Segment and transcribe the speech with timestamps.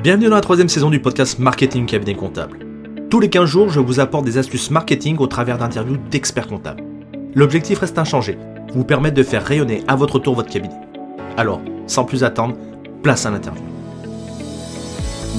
[0.00, 2.60] Bienvenue dans la troisième saison du podcast Marketing Cabinet Comptable.
[3.10, 6.84] Tous les 15 jours, je vous apporte des astuces marketing au travers d'interviews d'experts comptables.
[7.34, 8.38] L'objectif reste inchangé,
[8.74, 10.76] vous permettre de faire rayonner à votre tour votre cabinet.
[11.36, 12.54] Alors, sans plus attendre,
[13.02, 13.64] place à l'interview.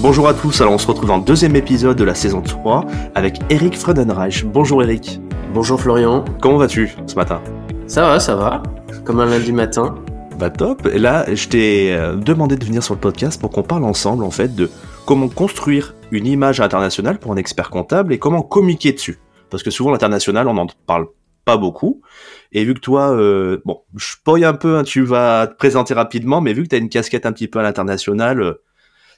[0.01, 2.85] Bonjour à tous, alors on se retrouve dans le deuxième épisode de la saison 3
[3.15, 4.43] avec Eric Freudenreich.
[4.43, 5.21] Bonjour Eric.
[5.53, 6.25] Bonjour Florian.
[6.41, 7.41] Comment vas-tu ce matin?
[7.87, 8.61] Ça va, ça va.
[9.05, 9.95] Comme un lundi matin.
[10.39, 10.87] Bah top.
[10.93, 14.23] Et là, je t'ai euh, demandé de venir sur le podcast pour qu'on parle ensemble
[14.23, 14.69] en fait de
[15.05, 19.19] comment construire une image internationale pour un expert comptable et comment communiquer dessus.
[19.49, 21.07] Parce que souvent l'international, on n'en parle
[21.43, 22.01] pas beaucoup.
[22.53, 25.93] Et vu que toi, euh, bon, je spoil un peu, hein, tu vas te présenter
[25.93, 28.63] rapidement, mais vu que tu as une casquette un petit peu à l'international, euh,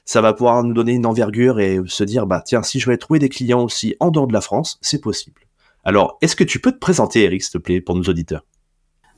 [0.04, 2.96] ça va pouvoir nous donner une envergure et se dire, bah tiens, si je vais
[2.96, 5.42] trouver des clients aussi en dehors de la France, c'est possible.
[5.84, 8.42] Alors, est-ce que tu peux te présenter, Eric, s'il te plaît, pour nos auditeurs?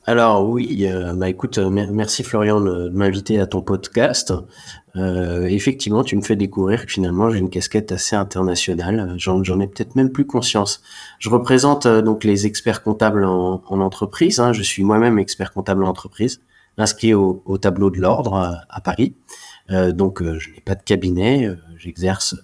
[0.07, 4.35] Alors oui, euh, bah écoute, euh, merci Florian de, m'inviter à ton podcast.
[4.97, 9.15] Euh, effectivement, tu me fais découvrir que finalement j'ai une casquette assez internationale.
[9.17, 10.83] J'en, ai peut-être même plus conscience.
[11.19, 14.41] Je représente donc les experts comptables en, entreprise.
[14.41, 14.53] Hein.
[14.53, 16.43] Je suis moi-même expert comptable en entreprise,
[16.77, 19.15] inscrit au, tableau de l'ordre à, Paris.
[19.71, 22.37] donc je n'ai pas de cabinet, j'exerce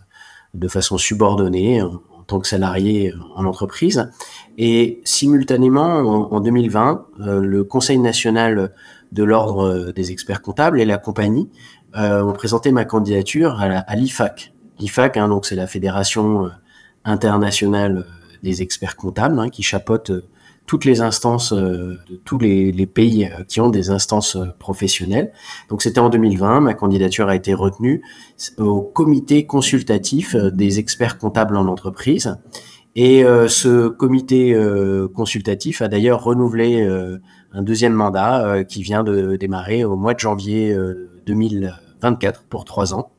[0.55, 1.83] de façon subordonnée
[2.31, 4.11] tant que salarié en entreprise.
[4.57, 8.73] Et simultanément, en, 2020, euh, le Conseil national
[9.13, 11.51] de l'ordre des experts comptables et la compagnie
[11.97, 14.53] euh, ont présenté ma candidature à l'IFAC.
[14.79, 16.49] L'IFAC, hein, donc c'est la fédération euh,
[17.05, 18.07] internationale
[18.45, 20.13] des experts comptables hein, qui chapeaute
[20.71, 25.33] toutes les instances de tous les, pays qui ont des instances professionnelles.
[25.69, 28.03] Donc c'était en 2020, ma candidature a été retenue
[28.57, 32.37] au comité consultatif des experts comptables en entreprise.
[32.95, 37.19] Et euh, ce comité euh, consultatif a d'ailleurs renouvelé euh,
[37.53, 40.73] un deuxième mandat qui vient de démarrer au mois de janvier
[41.27, 43.11] 2024 pour trois ans.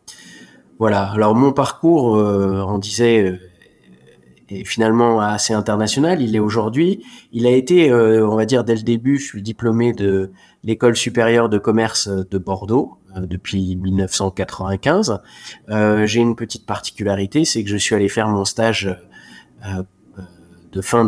[0.79, 1.11] Voilà.
[1.11, 3.37] Alors mon parcours, on disait,
[4.51, 6.21] est finalement assez international.
[6.21, 7.03] Il est aujourd'hui.
[7.31, 10.31] Il a été, on va dire, dès le début, je suis diplômé de
[10.63, 15.19] l'école supérieure de commerce de Bordeaux depuis 1995.
[16.05, 18.95] J'ai une petite particularité, c'est que je suis allé faire mon stage
[19.65, 19.83] euh,
[20.71, 21.05] de fin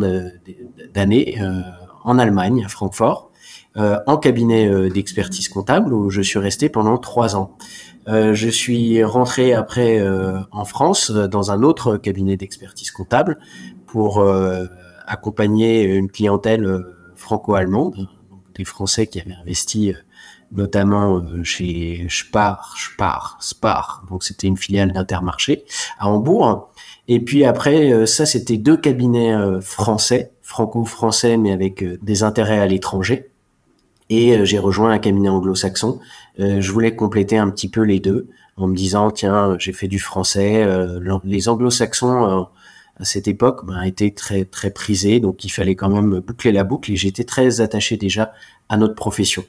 [0.93, 1.61] d'année euh,
[2.03, 3.31] en Allemagne, à Francfort,
[3.77, 7.55] euh, en cabinet d'expertise comptable où je suis resté pendant trois ans.
[8.07, 10.05] Je suis rentré après
[10.51, 13.37] en France dans un autre cabinet d'expertise comptable
[13.87, 14.25] pour
[15.07, 16.83] accompagner une clientèle
[17.15, 18.07] franco-allemande,
[18.55, 19.93] des Français qui avaient investi
[20.51, 25.65] notamment chez Spar, Spar, Spar, donc c'était une filiale d'Intermarché
[25.97, 26.71] à Hambourg.
[27.07, 32.23] Et puis après, euh, ça, c'était deux cabinets euh, français, franco-français, mais avec euh, des
[32.23, 33.31] intérêts à l'étranger.
[34.09, 35.99] Et j'ai rejoint un cabinet anglo-saxon.
[36.37, 38.27] je voulais compléter un petit peu les deux
[38.57, 40.67] en me disant, tiens, j'ai fait du français.
[41.23, 42.47] les anglo-saxons,
[42.97, 45.19] à cette époque, ben, étaient très, très prisés.
[45.19, 46.91] Donc, il fallait quand même boucler la boucle.
[46.91, 48.33] Et j'étais très attaché déjà
[48.69, 49.43] à notre profession.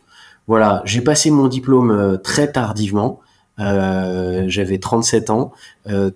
[0.47, 3.21] Voilà, j'ai passé mon diplôme très tardivement.
[3.61, 5.53] Euh, j'avais 37 ans.
[5.89, 6.11] Euh,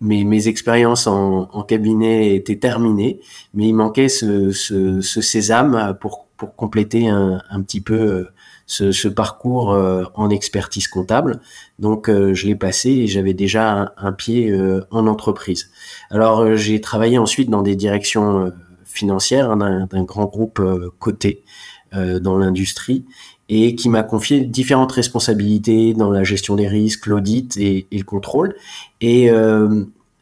[0.00, 3.20] mes, mes expériences en, en, cabinet étaient terminées,
[3.54, 9.08] mais il manquait ce, ce, ce sésame pour, pour compléter un, petit peu euh, ce,
[9.08, 11.40] parcours euh, en expertise comptable.
[11.78, 14.54] Donc euh, je l'ai passé et j'avais déjà un, pied
[14.90, 15.70] en entreprise.
[16.10, 18.52] Alors j'ai travaillé ensuite dans des directions
[18.84, 20.62] financières hein, d'un grand groupe
[20.98, 21.42] coté
[21.92, 23.04] dans l'industrie
[23.48, 28.56] et qui m'a confié différentes responsabilités dans la gestion des risques, l'audit et, le contrôle.
[29.00, 29.30] Et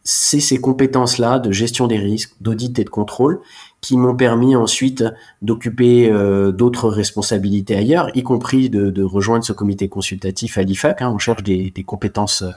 [0.05, 3.41] c'est ces compétences-là de gestion des risques, d'audit et de contrôle
[3.85, 5.05] qui m'ont permis ensuite
[5.43, 11.03] d'occuper euh, d'autres responsabilités ailleurs, y compris de, rejoindre ce comité consultatif à l'IFAC.
[11.03, 12.51] Hein, on cherche des, des compétences euh,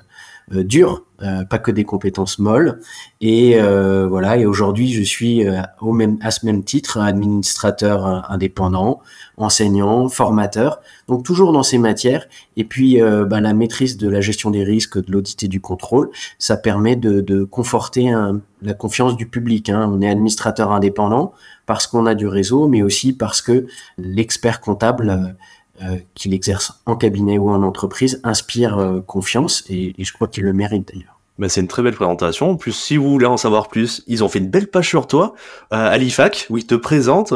[0.51, 2.79] dures, euh, pas que des compétences molles.
[3.21, 4.37] Et euh, voilà.
[4.37, 5.45] Et aujourd'hui, je suis
[5.81, 8.99] au même à ce même titre administrateur indépendant,
[9.37, 10.79] enseignant, formateur.
[11.07, 12.27] Donc toujours dans ces matières.
[12.55, 16.09] Et puis bah, la maîtrise de la gestion des risques, de l'audit et du contrôle,
[16.39, 18.13] ça permet de, de conforter
[18.61, 19.69] la confiance du public.
[19.69, 19.89] Hein.
[19.91, 21.33] On est administrateur indépendant
[21.65, 23.67] parce qu'on a du réseau, mais aussi parce que
[23.97, 25.35] l'expert comptable
[25.83, 30.43] euh, qu'il exerce en cabinet ou en entreprise inspire euh, confiance et, je crois qu'il
[30.43, 31.19] le mérite d'ailleurs.
[31.37, 32.49] Bah, c'est une très belle présentation.
[32.49, 35.05] En plus, si vous voulez en savoir plus, ils ont fait une belle page sur
[35.05, 35.35] toi
[35.73, 37.33] euh, à l'IFAC où ils te présentent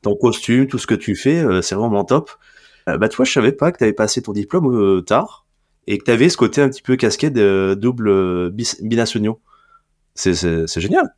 [0.00, 1.44] ton costume, tout ce que tu fais.
[1.60, 2.30] c'est vraiment top.
[2.86, 5.44] bah toi, je savais pas que tu avais passé ton diplôme tard
[5.86, 9.38] et que tu avais ce côté un petit peu casquette double binationaux.
[10.14, 11.14] C'est génial.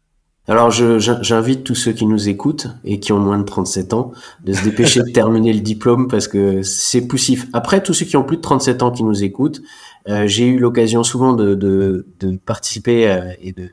[0.46, 4.12] Alors, j'invite tous ceux qui nous écoutent et qui ont moins de 37 ans
[4.44, 7.46] de se dépêcher de terminer le diplôme parce que c'est poussif.
[7.54, 9.62] Après, tous ceux qui ont plus de 37 ans qui nous écoutent,
[10.08, 12.06] euh, j'ai eu l'occasion souvent de,
[12.44, 13.70] participer euh, et de,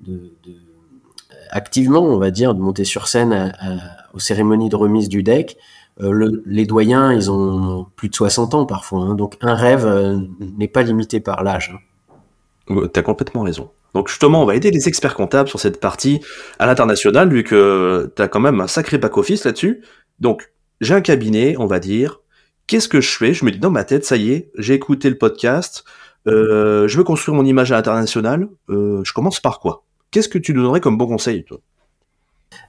[0.00, 0.32] de,
[1.50, 3.52] activement, on va dire, de monter sur scène
[4.14, 5.58] aux cérémonies de remise du deck.
[6.00, 9.86] Euh, le, les doyens, ils ont plus de 60 ans parfois, hein, donc un rêve
[10.40, 11.76] n'est pas limité par l'âge.
[12.70, 12.88] Hein.
[12.92, 13.70] T'as complètement raison.
[13.96, 16.20] Donc justement, on va aider les experts comptables sur cette partie
[16.58, 19.80] à l'international, vu que tu as quand même un sacré back-office là-dessus.
[20.20, 20.52] Donc,
[20.82, 22.20] j'ai un cabinet, on va dire.
[22.66, 23.32] Qu'est-ce que je fais?
[23.32, 25.82] Je me dis dans ma tête, ça y est, j'ai écouté le podcast,
[26.28, 28.48] euh, je veux construire mon image à l'international.
[28.68, 29.84] Euh, je commence par quoi?
[30.10, 31.56] Qu'est-ce que tu donnerais comme bon conseil, toi?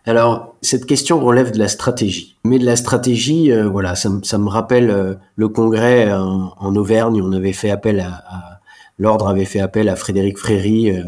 [0.06, 2.38] Alors, cette question relève de la stratégie.
[2.46, 7.22] Mais de la stratégie, euh, voilà, ça, me rappelle le congrès en, Auvergne.
[7.22, 8.57] On avait fait appel à
[8.98, 11.04] l'ordre avait fait appel à Frédéric Fréry, euh,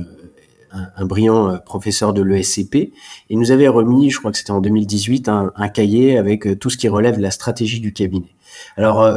[0.71, 4.61] un, brillant euh, professeur de l'ESCP, et nous avait remis, je crois que c'était en
[4.61, 8.35] 2018, un, cahier avec euh, tout ce qui relève de la stratégie du cabinet.
[8.77, 9.07] Alors,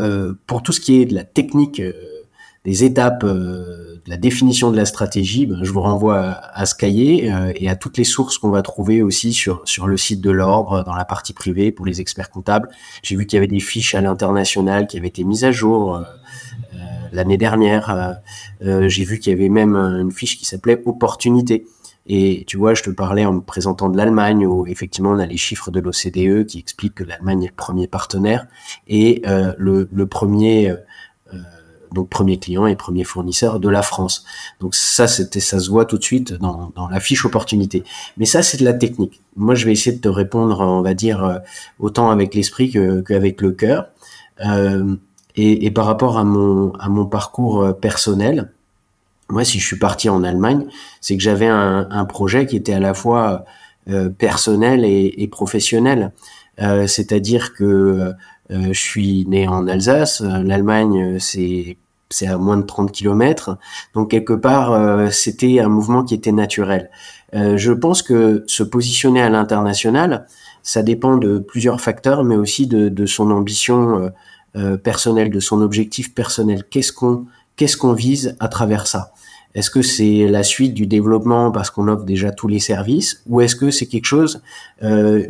[0.46, 1.82] pour tout ce qui est de la technique,
[2.64, 6.18] des étapes, de la définition de la stratégie, ben, je vous renvoie
[6.52, 9.96] à, ce cahier et à toutes les sources qu'on va trouver aussi sur, sur le
[9.96, 12.68] site de l'ordre, dans la partie privée pour les experts comptables.
[13.02, 16.04] J'ai vu qu'il y avait des fiches à l'international qui avaient été mises à jour
[17.12, 17.90] l'année dernière.
[17.90, 18.12] Euh,
[18.64, 21.64] euh, j'ai vu qu'il y avait même une fiche qui s'appelait opportunité.
[22.06, 25.26] Et tu vois, je te parlais en me présentant de l'Allemagne où effectivement on a
[25.26, 28.46] les chiffres de l'OCDE qui expliquent que l'Allemagne est le premier partenaire
[28.88, 31.38] et euh, le, premier euh,
[31.92, 34.24] donc premier client et premier fournisseur de la France.
[34.58, 37.84] Donc ça c'était ça se voit tout de suite dans, dans la fiche opportunité.
[38.16, 39.22] Mais ça c'est de la technique.
[39.36, 41.40] Moi je vais essayer de te répondre on va dire
[41.78, 42.72] autant avec l'esprit
[43.06, 43.86] qu'avec le cœur.
[44.44, 44.96] Euh,
[45.36, 48.52] et, et, par rapport à mon, à mon parcours euh, personnel,
[49.32, 50.66] moi, si je suis parti en Allemagne,
[51.00, 53.44] c'est que j'avais un, un, projet qui était à la fois
[53.88, 56.12] euh, personnel et, et professionnel.
[56.60, 58.12] Euh, C'est-à-dire que euh,
[58.48, 61.78] je suis né en Alsace, l'Allemagne, c'est
[62.10, 63.56] c'est à moins de 30 kilomètres,
[63.94, 66.90] donc quelque part, c'était un mouvement qui était naturel.
[67.32, 70.26] je pense que se positionner à l'international,
[70.62, 74.12] ça dépend de plusieurs facteurs, mais aussi de, de son ambition
[74.56, 76.64] euh, personnel, de son objectif personnel.
[76.68, 77.26] Qu'est-ce qu'on
[77.56, 79.12] qu'est-ce qu'on vise à travers ça?
[79.54, 83.42] Est-ce que c'est la suite du développement parce qu'on offre déjà tous les services, ou
[83.42, 84.42] est-ce que c'est quelque chose,
[84.82, 85.26] euh,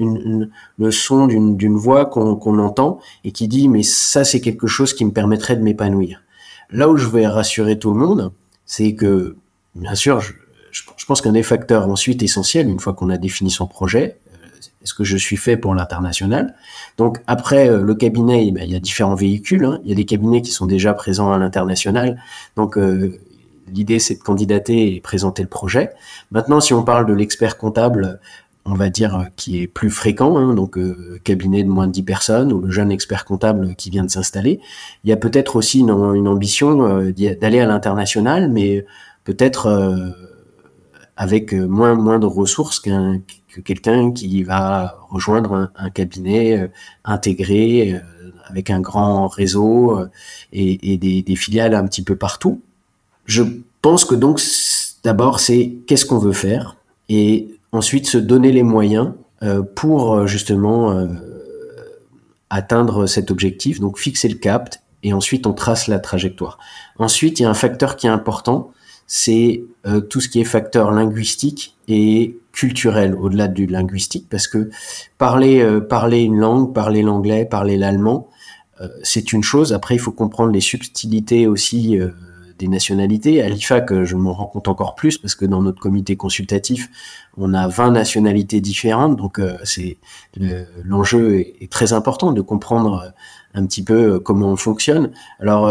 [0.78, 5.04] le son d'une voix qu'on entend et qui dit mais ça c'est quelque chose qui
[5.04, 6.22] me permettrait de m'épanouir?
[6.70, 8.32] Là où je vais rassurer tout le monde,
[8.64, 9.36] c'est que
[9.74, 10.32] bien sûr, je,
[10.72, 14.19] je pense qu'un des facteurs ensuite essentiels, une fois qu'on a défini son projet,
[14.82, 16.55] est-ce que je suis fait pour l'international
[16.96, 19.64] Donc après euh, le cabinet, eh ben, il y a différents véhicules.
[19.64, 19.81] Hein.
[19.84, 22.20] Il y a des cabinets qui sont déjà présents à l'international.
[22.56, 23.20] Donc euh,
[23.73, 25.90] l'idée c'est de candidater et présenter le projet.
[26.31, 28.20] Maintenant, si on parle de l'expert comptable,
[28.64, 30.79] on va dire euh, qui est plus fréquent, hein, donc
[31.23, 34.61] cabinet de moins de 10 personnes ou le jeune expert comptable qui vient de s'installer,
[35.05, 38.84] il y a peut-être aussi une, ambition d'aller à l'international, mais
[39.25, 40.14] peut-être
[41.17, 43.20] avec moins moins de ressources qu'un
[43.52, 46.69] que quelqu'un qui va rejoindre un, cabinet euh,
[47.04, 48.00] intégré euh,
[48.49, 50.10] avec un grand réseau euh,
[50.52, 52.62] et, des, des, filiales un petit peu partout.
[53.26, 53.43] Je
[53.82, 54.40] pense que donc
[55.04, 56.76] d'abord c'est qu'est-ce qu'on veut faire
[57.08, 59.12] et ensuite se donner les moyens
[59.75, 61.08] pour justement
[62.48, 66.58] atteindre cet objectif, donc fixer le cap et ensuite on trace la trajectoire.
[66.98, 68.70] Ensuite, il y a un facteur qui est important,
[69.14, 69.64] c'est
[70.08, 74.70] tout ce qui est facteur linguistique et culturel au-delà du linguistique parce que
[75.19, 78.28] parler euh, parler une langue, parler l'anglais, parler l'allemand,
[78.81, 79.72] euh, c'est une chose.
[79.72, 82.10] Après, il faut comprendre les subtilités aussi euh,
[82.58, 83.42] des nationalités.
[83.42, 86.90] À l'IFAC, je m'en rends compte encore plus parce que dans notre comité consultatif,
[87.36, 89.16] on a 20 nationalités différentes.
[89.16, 89.96] Donc, c'est
[90.84, 93.12] l'enjeu est, très important de comprendre
[93.54, 95.10] un petit peu comment on fonctionne.
[95.40, 95.66] Alors,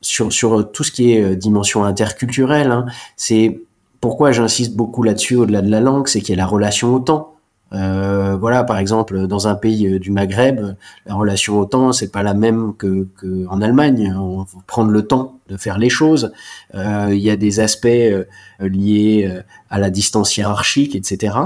[0.00, 2.86] sur, sur tout ce qui est dimension interculturelle, hein,
[3.16, 3.60] c'est
[4.00, 7.00] pourquoi j'insiste beaucoup là-dessus au-delà de la langue, c'est qu'il y a la relation au
[7.00, 7.34] temps.
[7.74, 10.74] Euh, voilà, par exemple, dans un pays euh, du Maghreb,
[11.06, 14.14] la relation au temps, c'est pas la même que, que en Allemagne.
[14.18, 16.32] On faut prendre le temps de faire les choses.
[16.74, 18.24] Euh, il y a des aspects euh,
[18.60, 21.36] liés euh, à la distance hiérarchique, etc.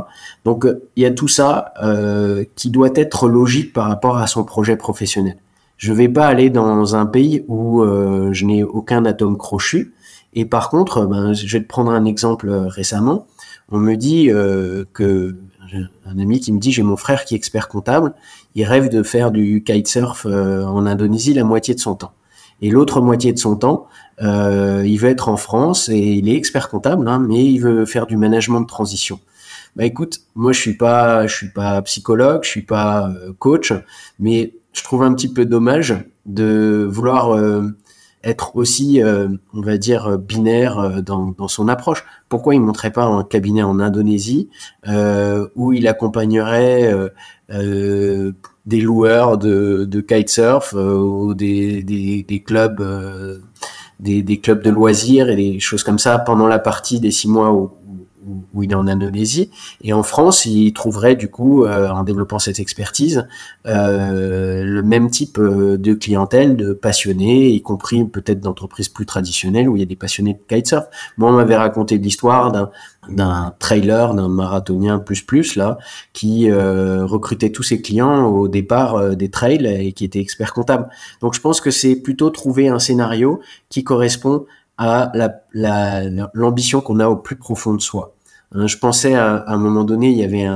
[0.44, 0.64] Donc,
[0.96, 1.72] il y a tout ça
[2.54, 5.36] qui doit être logique par rapport à son projet professionnel.
[5.82, 9.92] Je vais pas aller dans un pays où je n'ai aucun atome crochu
[10.34, 13.26] et par contre, ben, je vais te prendre un exemple euh, récemment.
[13.70, 15.36] On me dit euh, que
[16.04, 18.12] un ami qui me dit j'ai mon frère qui est expert comptable,
[18.54, 22.12] il rêve de faire du kitesurf euh, en Indonésie la moitié de son temps.
[22.60, 23.86] Et l'autre moitié de son temps,
[24.20, 27.86] euh, il veut être en France et il est expert comptable, hein, mais il veut
[27.86, 29.18] faire du management de transition.
[29.76, 33.72] Bah écoute, moi je suis pas, je suis pas psychologue, je suis pas euh, coach,
[34.18, 35.94] mais je trouve un petit peu dommage
[36.26, 37.68] de vouloir euh,
[38.24, 42.04] être aussi, euh, on va dire, binaire dans, son approche.
[42.28, 44.48] Pourquoi il montrait pas un cabinet en Indonésie
[45.56, 46.94] où il accompagnerait
[47.50, 52.80] des loueurs de, kitesurf ou des, clubs
[53.98, 57.28] des, des, clubs de loisirs et des choses comme ça pendant la partie des six
[57.28, 57.70] mois où,
[58.54, 59.50] où, il est en Indonésie.
[59.82, 63.26] Et en France, il trouverait du coup, euh, en développant cette expertise,
[63.66, 69.68] euh, le même type euh, de clientèle, de passionnés, y compris peut-être d'entreprises plus traditionnelles
[69.68, 70.86] où il y a des passionnés de kitesurf.
[71.16, 72.70] Moi, on m'avait raconté l'histoire d'un
[73.08, 75.76] d'un trailer, d'un marathonien plus plus là,
[76.12, 80.88] qui euh, recrutait tous ses clients au départ des trails et qui était expert comptable.
[81.20, 84.46] Donc je pense que c'est plutôt trouver un scénario qui correspond
[84.78, 85.12] à
[86.34, 88.14] l'ambition la, qu'on a au plus profond de soi.
[88.52, 90.46] Hein, je pensais à, un moment donné, il y avait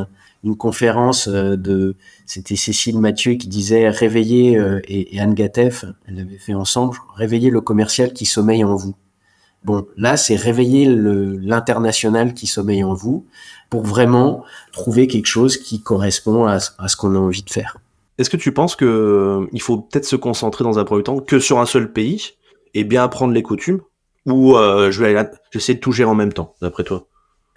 [0.45, 6.17] une conférence euh, de, c'était Cécile Mathieu qui disait réveiller euh, et, Anne Gattef, elle
[6.17, 8.95] l'avait fait ensemble, réveiller le commercial qui sommeille en vous.
[9.65, 13.27] Bon, là, c'est réveiller l'international qui sommeille en vous
[13.69, 17.79] pour vraiment trouver quelque chose qui correspond à, à ce qu'on a envie de faire.
[18.19, 21.19] Est-ce que tu penses que euh, il faut peut-être se concentrer dans un premier temps
[21.19, 22.35] que sur un seul pays
[22.75, 23.81] et bien apprendre les coutumes
[24.27, 27.07] ou euh, je vais j'essaie de tout gérer en même temps, d'après toi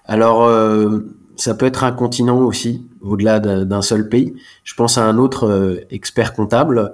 [0.06, 1.00] Alors, euh,
[1.36, 4.34] ça peut être un continent aussi, au-delà d'un seul pays.
[4.64, 6.94] Je pense à un autre euh, expert comptable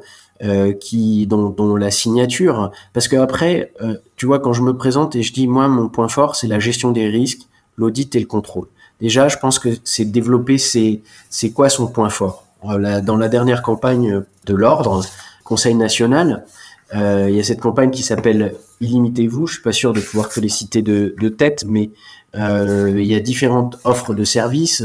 [0.82, 3.72] qui dont, dont, la signature, parce que après,
[4.18, 6.60] tu vois, quand je me présente et je dis moi mon point fort, c'est la
[6.60, 8.68] gestion des risques, l'audit et le contrôle.
[9.00, 12.44] Déjà, je pense que c'est développer c'est c'est quoi son point fort.
[12.64, 15.06] Dans la dernière campagne de l'ordre,
[15.46, 16.44] Conseil national,
[16.94, 19.48] euh, il y a cette campagne qui s'appelle Illimitez-vous.
[19.48, 21.90] Je suis pas sûr de pouvoir te les citer de, de tête, mais
[22.36, 24.84] euh, il y a différentes offres de services.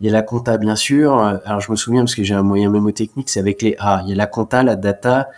[0.00, 1.18] Il y a la compta, bien sûr.
[1.18, 4.02] Alors, je me souviens parce que j'ai un moyen mémotechnique, c'est avec les A.
[4.04, 5.28] Il y a la compta, la data,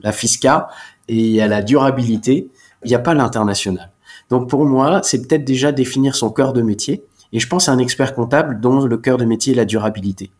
[0.00, 0.68] la fisca,
[1.08, 2.50] et il y a la durabilité.
[2.84, 3.90] Il n'y a pas l'international.
[4.30, 7.04] Donc, pour moi, c'est peut-être déjà définir son cœur de métier.
[7.32, 10.30] Et je pense à un expert comptable dont le cœur de métier est la durabilité.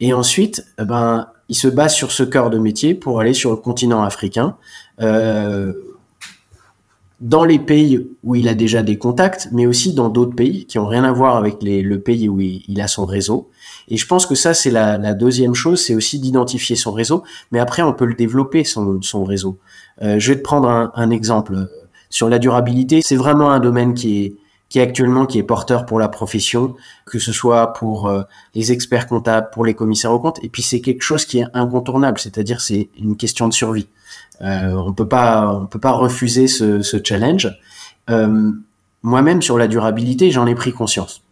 [0.00, 3.50] Et ensuite, eh ben, il se base sur ce cœur de métier pour aller sur
[3.50, 4.56] le continent africain,
[5.00, 5.72] euh,
[7.20, 10.78] dans les pays où il a déjà des contacts, mais aussi dans d'autres pays qui
[10.78, 13.50] ont rien à voir avec le pays où il, a son réseau.
[13.88, 17.58] Et je pense que ça, c'est la, deuxième chose, c'est aussi d'identifier son réseau, mais
[17.58, 19.58] après, on peut le développer, son, réseau.
[20.02, 21.68] Euh, je vais te prendre un exemple.
[22.08, 24.36] Sur la durabilité, c'est vraiment un domaine qui est,
[24.68, 26.74] qui est actuellement qui est porteur pour la profession,
[27.06, 28.22] que ce soit pour euh,
[28.54, 31.46] les experts comptables, pour les commissaires aux comptes, et puis c'est quelque chose qui est
[31.54, 33.88] incontournable, c'est-à-dire c'est une question de survie.
[34.42, 37.48] Euh, on peut pas on peut pas refuser ce, ce challenge.
[38.10, 38.52] Euh,
[39.02, 41.22] Moi-même sur la durabilité, j'en ai pris conscience.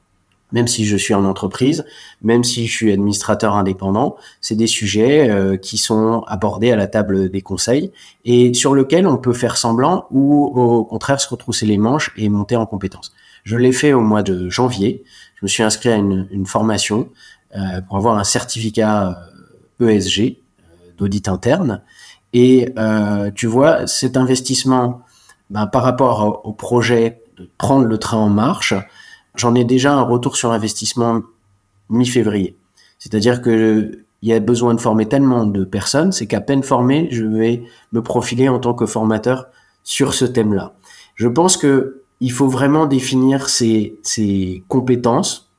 [0.52, 1.84] Même si je suis en entreprise,
[2.22, 6.86] même si je suis administrateur indépendant, c'est des sujets euh, qui sont abordés à la
[6.86, 7.90] table des conseils
[8.24, 12.28] et sur lesquels on peut faire semblant ou au contraire se retrousser les manches et
[12.28, 13.12] monter en compétences.
[13.46, 15.04] Je l'ai fait au mois de janvier.
[15.36, 17.08] Je me suis inscrit à une, formation
[17.54, 19.20] euh, pour avoir un certificat
[19.80, 21.80] ESG euh, e euh, d'audit interne.
[22.32, 22.74] Et
[23.36, 25.02] tu vois, cet investissement,
[25.48, 28.74] ben, par rapport au, projet de prendre le train en marche,
[29.36, 31.22] j'en ai déjà un retour sur investissement
[31.88, 32.58] mi-février.
[32.98, 37.08] C'est-à-dire que il y a besoin de former tellement de personnes, c'est qu'à peine formé,
[37.12, 37.62] je vais
[37.92, 39.46] me profiler en tant que formateur
[39.84, 40.74] sur ce thème-là.
[41.14, 45.50] Je pense que il faut vraiment définir ses, compétences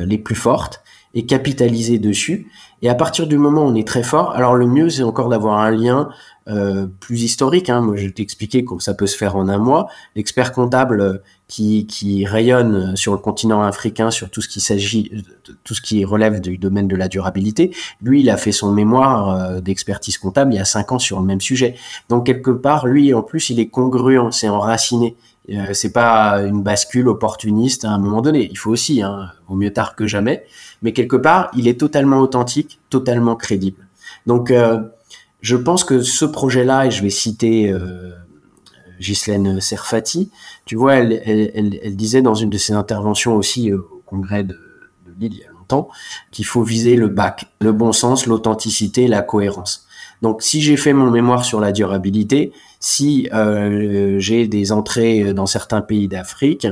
[0.00, 0.82] les plus fortes
[1.14, 2.50] et capitaliser dessus.
[2.82, 5.28] Et à partir du moment où on est très fort, alors le mieux c'est encore
[5.28, 6.10] d'avoir un lien
[6.48, 7.70] euh, plus historique.
[7.70, 7.80] Hein.
[7.80, 9.88] Moi, je comment ça peut se faire en un mois.
[10.14, 11.18] L'expert comptable euh,
[11.48, 15.24] qui, rayonne sur le continent africain sur tout ce qui s'agit,
[15.64, 19.30] tout ce qui relève du domaine de la durabilité, lui, il a fait son mémoire
[19.30, 21.74] euh, d'expertise comptable il y a cinq ans sur le même sujet.
[22.08, 25.16] Donc quelque part, lui, en plus, il est congruent, c'est enraciné.
[25.50, 28.48] Euh, c'est pas une bascule opportuniste à un moment donné.
[28.50, 30.44] Il faut aussi, hein, au mieux tard que jamais.
[30.82, 33.86] Mais quelque part, il est totalement authentique, totalement crédible.
[34.26, 34.80] Donc, euh,
[35.40, 38.12] je pense que ce projet-là, et je vais citer euh,
[39.00, 40.30] Ghislaine Serfati,
[40.64, 45.34] tu vois, elle, disait dans une de ses interventions aussi au congrès de, de Lille
[45.34, 45.88] il y a longtemps
[46.32, 49.86] qu'il faut viser le bac, le bon sens, l'authenticité, la cohérence.
[50.22, 55.46] Donc, si j'ai fait mon mémoire sur la durabilité, si euh, j'ai des entrées dans
[55.46, 56.66] certains pays d'Afrique,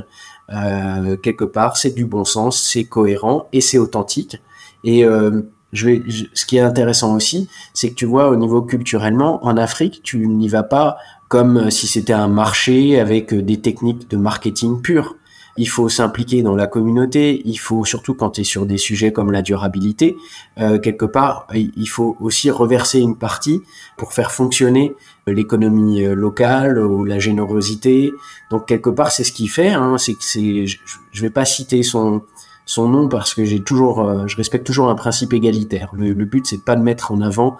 [0.52, 4.40] euh, quelque part, c'est du bon sens, c'est cohérent et c'est authentique.
[4.84, 5.42] Et euh,
[5.72, 6.02] je vais,
[6.34, 10.28] ce qui est intéressant aussi, c'est que tu vois, au niveau culturellement, en Afrique, tu
[10.28, 15.16] n'y vas pas comme si c'était un marché avec des techniques de marketing pures.
[15.56, 19.12] Il faut s'impliquer dans la communauté, il faut surtout quand tu es sur des sujets
[19.12, 20.16] comme la durabilité,
[20.58, 23.62] euh, quelque part, il faut aussi reverser une partie
[23.96, 24.94] pour faire fonctionner
[25.26, 28.12] l'économie euh, locale ou la générosité.
[28.50, 29.70] Donc quelque part, c'est ce qu'il fait.
[29.70, 30.78] Hein, c'est que c'est, je,
[31.12, 32.22] je vais pas citer son
[32.66, 35.90] son nom parce que j'ai toujours, euh, je respecte toujours un principe égalitaire.
[35.92, 37.58] Le, le but, c'est pas de mettre en avant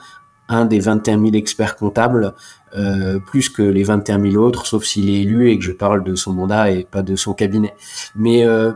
[0.49, 2.35] un des 21 000 experts comptables
[2.77, 6.03] euh, plus que les 21 000 autres, sauf s'il est élu et que je parle
[6.03, 7.75] de son mandat et pas de son cabinet.
[8.17, 8.73] Mais euh,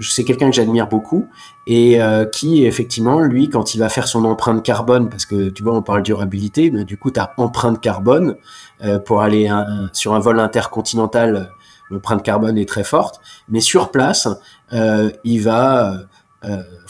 [0.00, 1.26] c'est quelqu'un que j'admire beaucoup
[1.66, 5.62] et euh, qui, effectivement, lui, quand il va faire son empreinte carbone, parce que tu
[5.62, 8.36] vois, on parle durabilité, mais du coup, tu empreinte carbone
[8.84, 9.50] euh, pour aller
[9.92, 11.50] sur un vol intercontinental.
[11.90, 14.26] L'empreinte carbone est très forte, mais sur place,
[14.72, 15.98] euh, il va euh,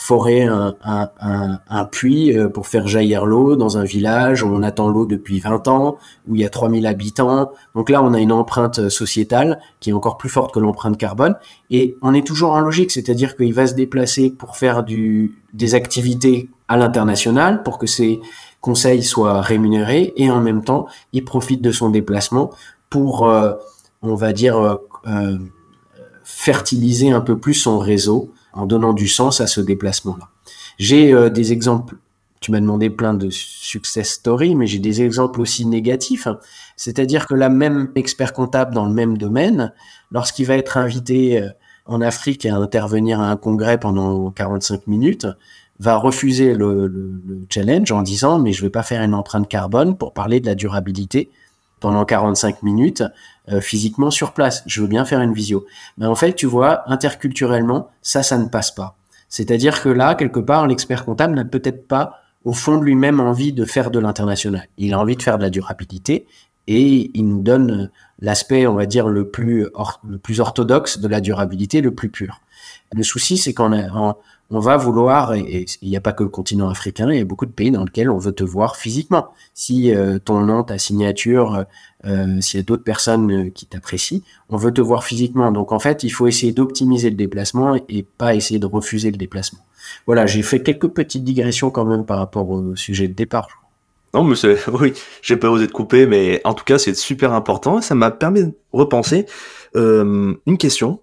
[0.02, 4.62] forer un, un, un, puits euh, pour faire jaillir l'eau dans un village où on
[4.62, 7.52] attend l'eau depuis 20 ans, où il y a 3000 habitants.
[7.74, 11.36] Donc là, on a une empreinte sociétale qui est encore plus forte que l'empreinte carbone.
[11.70, 15.74] Et on est toujours en logique, c'est-à-dire qu'il va se déplacer pour faire du, des
[15.74, 18.20] activités à l'international, pour que ses
[18.60, 22.50] conseils soient rémunérés, et en même temps, il profite de son déplacement
[22.90, 23.52] pour, euh,
[24.02, 24.74] on va dire, euh,
[25.06, 25.38] euh
[26.24, 30.28] fertiliser un peu plus son réseau en donnant du sens à ce déplacement-là.
[30.78, 31.96] J'ai euh, des exemples,
[32.40, 36.26] tu m'as demandé plein de success stories, mais j'ai des exemples aussi négatifs.
[36.26, 36.38] Hein.
[36.76, 39.72] C'est-à-dire que la même expert comptable dans le même domaine,
[40.10, 41.48] lorsqu'il va être invité euh,
[41.86, 45.26] en Afrique à intervenir à un congrès pendant 45 minutes,
[45.78, 49.48] va refuser le, le, le, challenge en disant mais je vais pas faire une empreinte
[49.48, 51.30] carbone pour parler de la durabilité
[51.80, 53.02] pendant 45 minutes
[53.50, 54.62] euh, physiquement sur place.
[54.66, 55.66] Je veux bien faire une visio.
[55.98, 58.96] Mais en fait, tu vois, interculturellement, ça, ça ne passe pas.
[59.28, 63.52] C'est-à-dire que là, quelque part, l'expert comptable n'a peut-être pas au fond de lui-même envie
[63.52, 64.68] de faire de l'international.
[64.78, 66.26] Il a envie de faire de la durabilité
[66.66, 67.90] et il nous donne
[68.20, 69.68] l'aspect, on va dire, le plus,
[70.38, 72.40] orthodoxe de la durabilité, le plus pur.
[72.92, 73.72] Le souci, c'est qu'on
[74.54, 77.24] on va vouloir, et il n'y a pas que le continent africain, il y a
[77.24, 79.28] beaucoup de pays dans lesquels on veut te voir physiquement.
[79.54, 81.64] Si euh, ton nom, ta signature,
[82.04, 85.52] euh, s'il y a d'autres personnes euh, qui t'apprécient, on veut te voir physiquement.
[85.52, 89.16] Donc en fait, il faut essayer d'optimiser le déplacement et pas essayer de refuser le
[89.16, 89.60] déplacement.
[90.04, 93.61] Voilà, j'ai fait quelques petites digressions quand même par rapport au sujet de départ.
[94.14, 94.36] Non, mais
[94.72, 98.10] oui, j'ai pas osé te couper, mais en tout cas, c'est super important ça m'a
[98.10, 99.26] permis de repenser
[99.76, 101.00] euh, une question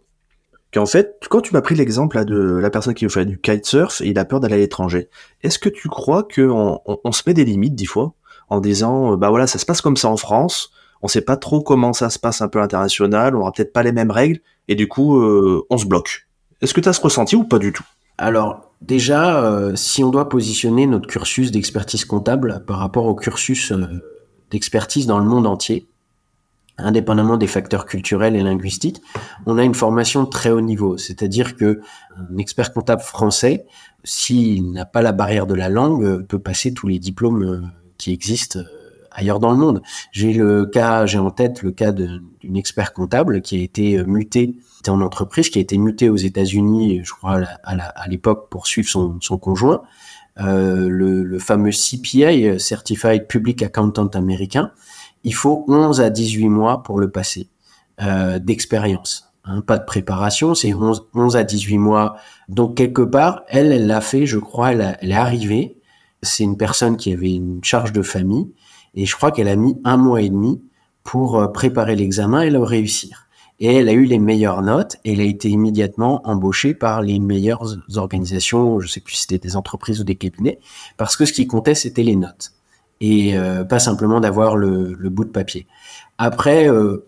[0.74, 4.02] qu'en fait, quand tu m'as pris l'exemple de la personne qui veut faire du kitesurf
[4.02, 5.10] et il a peur d'aller à l'étranger,
[5.42, 8.14] est-ce que tu crois qu'on on, on, se met des limites des fois
[8.50, 11.38] en disant, euh, bah voilà, ça se passe comme ça en France, on sait pas
[11.38, 14.12] trop comment ça se passe un peu à l'international, on aura peut-être pas les mêmes
[14.12, 16.28] règles et du coup, euh, on se bloque.
[16.62, 17.86] Est-ce que tu as ce ressenti ou pas du tout?
[18.18, 23.72] Alors, déjà, euh, si on doit positionner notre cursus d'expertise comptable par rapport au cursus
[23.72, 23.88] euh,
[24.52, 25.88] d'expertise dans le monde entier,
[26.78, 29.02] indépendamment des facteurs culturels et linguistiques,
[29.46, 30.98] on a une formation de très haut niveau.
[30.98, 31.82] C'est-à-dire que
[32.18, 33.66] un expert comptable français,
[34.04, 37.62] s'il n'a pas la barrière de la langue, peut passer tous les diplômes euh,
[37.98, 38.64] qui existent euh,
[39.20, 39.82] ailleurs dans le monde.
[40.12, 44.06] J'ai le cas, j'ai en tête le cas d'une expert comptable qui a été euh,
[44.06, 48.66] mutée, était en entreprise, qui a été mutée aux États-Unis, je crois à l'époque pour
[48.66, 49.82] suivre son, conjoint,
[50.40, 54.72] euh, le, fameux CPA, Certified Public Accountant américain,
[55.24, 57.50] il faut 11 à 18 mois pour le passer
[58.02, 59.34] euh, d'expérience.
[59.44, 62.16] Hein, pas de préparation, c'est 11, 11, à 18 mois.
[62.48, 65.78] Donc quelque part, elle, elle l'a fait, je crois, elle est arrivée.
[66.22, 68.48] C'est une personne qui avait une charge de famille
[68.96, 70.62] et je crois qu'elle a mis un mois et demi
[71.04, 73.28] pour euh, préparer l'examen et le réussir.
[73.62, 77.20] Et elle a eu les meilleures notes et elle a été immédiatement embauchée par les
[77.20, 80.60] meilleures organisations, je sais plus si c'était des entreprises ou des cabinets,
[80.96, 82.54] parce que ce qui comptait, c'était les notes
[83.02, 85.68] et euh, pas simplement d'avoir le, bout de papier.
[86.18, 87.06] Après, euh,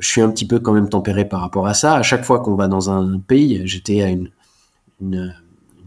[0.00, 1.94] je suis un petit peu quand même tempéré par rapport à ça.
[1.94, 4.30] À chaque fois qu'on va dans un pays, j'étais à une,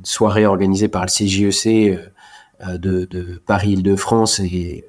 [0.03, 4.85] soirée organisée par le CJEC euh, de, de Paris-Île-de-France et,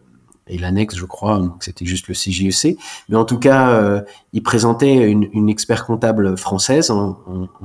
[0.50, 2.76] et l'annexe, je crois, c'était juste le CJEC.
[3.08, 7.16] Mais en tout cas, euh, il présentait une, expert comptable française en,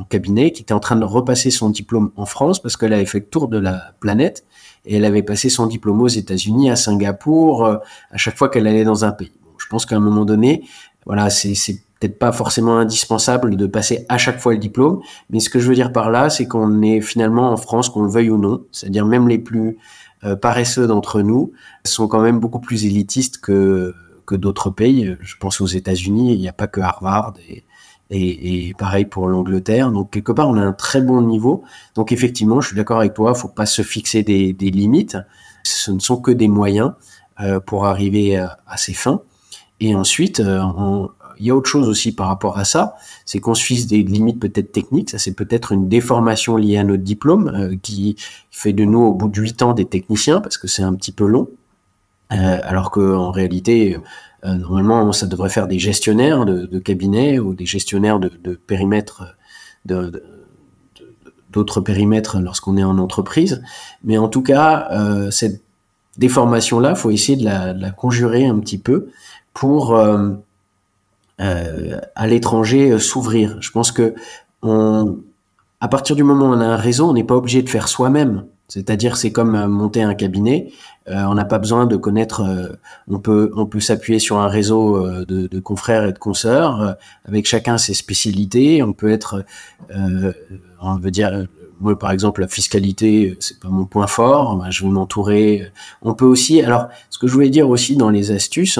[0.10, 3.20] cabinet qui était en train de repasser son diplôme en France parce qu'elle avait fait
[3.20, 4.46] le tour de la planète
[4.86, 7.78] et elle avait passé son diplôme aux États-Unis, à Singapour, euh,
[8.12, 9.32] à chaque fois qu'elle allait dans un pays.
[9.58, 10.64] Je pense qu'à un moment donné,
[11.06, 11.54] voilà, c'est
[12.00, 15.68] peut-être pas forcément indispensable de passer à chaque fois le diplôme, mais ce que je
[15.68, 18.64] veux dire par là, c'est qu'on est finalement en France, qu'on le veuille ou non,
[18.72, 19.78] c'est-à-dire même les plus
[20.24, 21.52] euh, paresseux d'entre nous
[21.86, 23.94] sont quand même beaucoup plus élitistes que
[24.26, 25.16] que d'autres pays.
[25.22, 27.36] Je pense aux États-Unis, il n'y a pas que Harvard
[28.10, 29.92] et, pareil pour l'Angleterre.
[29.92, 31.64] Donc quelque part, on a un très bon niveau.
[31.96, 35.18] Donc effectivement, je suis d'accord avec toi, faut pas se fixer des, des, limites.
[35.64, 36.94] Ce ne sont que des moyens
[37.40, 39.22] euh, pour arriver à, à, ces fins.
[39.80, 40.62] Et ensuite, euh,
[41.40, 42.96] il y a autre chose aussi par rapport à ça,
[43.26, 45.10] c'est qu'on se fixe des limites peut-être techniques.
[45.10, 48.16] Ça, c'est peut-être une déformation liée à notre diplôme euh, qui
[48.52, 51.12] fait de nous, au bout de huit ans, des techniciens parce que c'est un petit
[51.12, 51.50] peu long.
[52.32, 53.98] Euh, alors qu'en réalité,
[54.46, 59.36] euh, normalement, ça devrait faire des gestionnaires de, de cabinets ou des gestionnaires de, périmètres
[61.52, 63.62] d'autres périmètres lorsqu'on est en entreprise.
[64.04, 64.90] Mais en tout cas,
[65.30, 65.62] cette
[66.18, 69.10] déformation-là, faut essayer de la, conjurer un petit peu
[69.54, 69.96] pour
[71.38, 73.58] à l'étranger euh, s'ouvrir.
[73.62, 74.16] Je pense que
[74.62, 75.20] on,
[75.80, 77.88] à partir du moment où on a un réseau, on n'est pas obligé de faire
[77.88, 78.46] soi-même.
[78.68, 80.72] C'est-à-dire, c'est comme euh, monter un cabinet.
[81.08, 82.42] Euh, on n'a pas besoin de connaître.
[82.42, 82.70] Euh,
[83.08, 86.96] on peut, on peut s'appuyer sur un réseau de, de, confrères et de consoeurs,
[87.26, 88.82] avec chacun ses spécialités.
[88.82, 89.46] On peut être,
[90.82, 91.46] on veut dire,
[91.80, 94.66] moi par exemple, la fiscalité, c'est pas mon point fort.
[94.72, 95.72] Je vais m'entourer.
[96.02, 96.62] On peut aussi.
[96.62, 98.80] Alors, ce que je voulais dire aussi dans les astuces,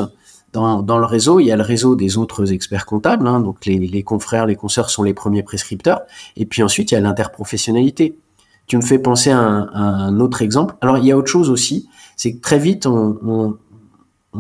[0.56, 4.04] dans, le réseau, il y a le réseau des autres experts comptables, hein, donc les,
[4.04, 6.02] confrères, les consoeurs sont les premiers prescripteurs,
[6.36, 8.18] et puis ensuite il y a l'interprofessionnalité.
[8.68, 10.76] Tu me fais penser à un, autre exemple.
[10.82, 13.58] Alors il y a autre chose aussi, c'est que très vite on,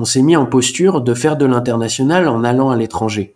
[0.03, 3.35] s'est mis en posture de faire de l'international en allant à l'étranger.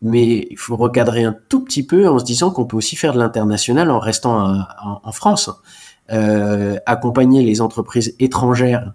[0.00, 3.12] Mais il faut recadrer un tout petit peu en se disant qu'on peut aussi faire
[3.12, 5.50] de l'international en restant en, en France.
[6.10, 8.92] Euh, accompagner les entreprises étrangères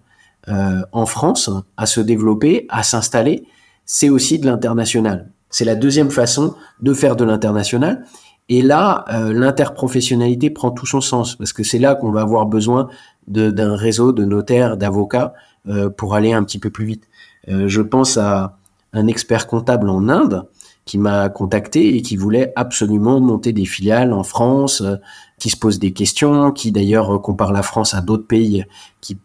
[0.50, 3.46] euh, en France à se développer, à s'installer,
[3.86, 5.32] c'est aussi de l'international.
[5.50, 8.06] C'est la deuxième façon de faire de l'international.
[8.50, 12.46] Et là, euh, l'interprofessionnalité prend tout son sens parce que c'est là qu'on va avoir
[12.46, 12.88] besoin
[13.28, 15.34] d'un réseau de notaires, d'avocats
[15.68, 17.04] euh, pour aller un petit peu plus vite.
[17.50, 18.58] Euh, je pense à
[18.94, 20.48] un expert comptable en Inde
[20.86, 24.82] qui m'a contacté et qui voulait absolument monter des filiales en France,
[25.38, 28.64] qui se pose des questions, qui d'ailleurs compare la France à d'autres pays
[29.02, 29.18] qui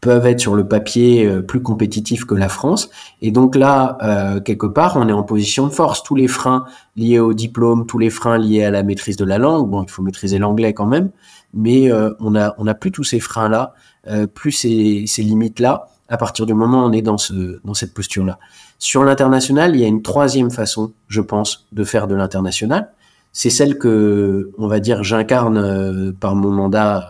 [0.00, 2.90] peuvent être sur le papier euh, plus compétitifs que la France.
[3.20, 6.02] Et donc là, euh, quelque part, on est en position de force.
[6.02, 6.64] Tous les freins
[6.96, 9.90] liés au diplôme, tous les freins liés à la maîtrise de la langue, bon, il
[9.90, 11.10] faut maîtriser l'anglais quand même,
[11.52, 13.74] mais euh, on a on a plus tous ces freins-là,
[14.08, 17.74] euh, plus ces, ces limites-là, à partir du moment où on est dans ce dans
[17.74, 18.38] cette posture-là.
[18.78, 22.92] Sur l'international, il y a une troisième façon, je pense, de faire de l'international.
[23.32, 27.08] C'est celle que, on va dire, j'incarne euh, par mon mandat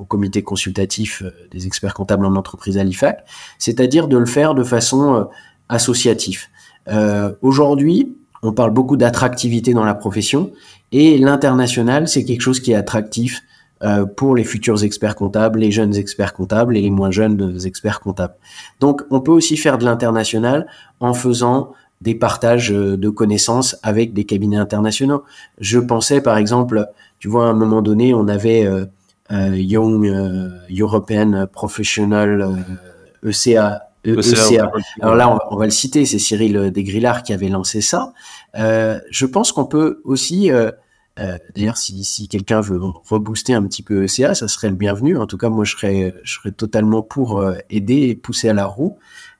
[0.00, 3.24] au comité consultatif euh, des experts comptables en entreprise à l'IFAC,
[3.58, 5.24] c'est-à-dire de le faire de façon euh,
[5.68, 6.46] associative.
[6.88, 10.50] Euh, Aujourd'hui, on parle beaucoup d'attractivité dans la profession
[10.92, 13.42] et l'international, c'est quelque chose qui est attractif
[14.14, 18.34] pour les futurs experts comptables, les jeunes experts comptables et les moins jeunes experts comptables.
[18.78, 20.66] Donc, on peut aussi faire de l'international
[21.00, 25.22] en faisant des partages de connaissances avec des cabinets internationaux.
[25.60, 28.68] Je pensais, par exemple, tu vois, à un moment donné, on avait
[29.30, 32.64] Young euh, European Professional
[33.22, 33.82] ECA.
[34.06, 34.70] Euh, ECA.
[34.76, 37.80] E Alors là, on va, on va le citer, c'est Cyril Desgrillard qui avait lancé
[37.80, 38.12] ça.
[38.54, 40.70] je pense qu'on peut aussi euh,
[41.54, 45.18] D'ailleurs, si, si quelqu'un veut rebooster un petit peu ECA, ça serait le bienvenu.
[45.18, 48.64] En tout cas, moi, je serais, je serais totalement pour aider et pousser à la
[48.64, 48.96] roue.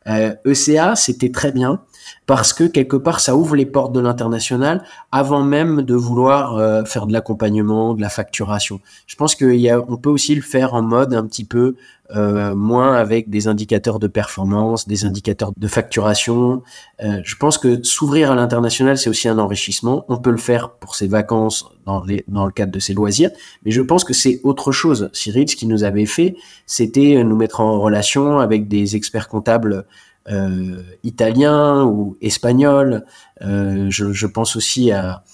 [0.06, 1.82] Euh, ECA, c'était très bien
[2.26, 6.84] parce que quelque part, ça ouvre les portes de l'international avant même de vouloir euh,
[6.84, 8.80] faire de l'accompagnement, de la facturation.
[9.06, 11.76] Je pense qu'on peut aussi le faire en mode un petit peu
[12.16, 16.62] euh, moins avec des indicateurs de performance, des indicateurs de facturation.
[17.02, 20.04] Euh, je pense que s'ouvrir à l'international, c'est aussi un enrichissement.
[20.08, 23.30] On peut le faire pour ses vacances dans, dans le cadre de ses loisirs,
[23.64, 25.08] mais je pense que c'est autre chose.
[25.12, 26.34] Cyril, ce qu'il nous avait fait,
[26.66, 29.84] c'était nous mettre en relation avec des experts comptables
[30.28, 33.04] euh, italien ou espagnol.
[33.42, 35.24] Euh, je, je, pense aussi à,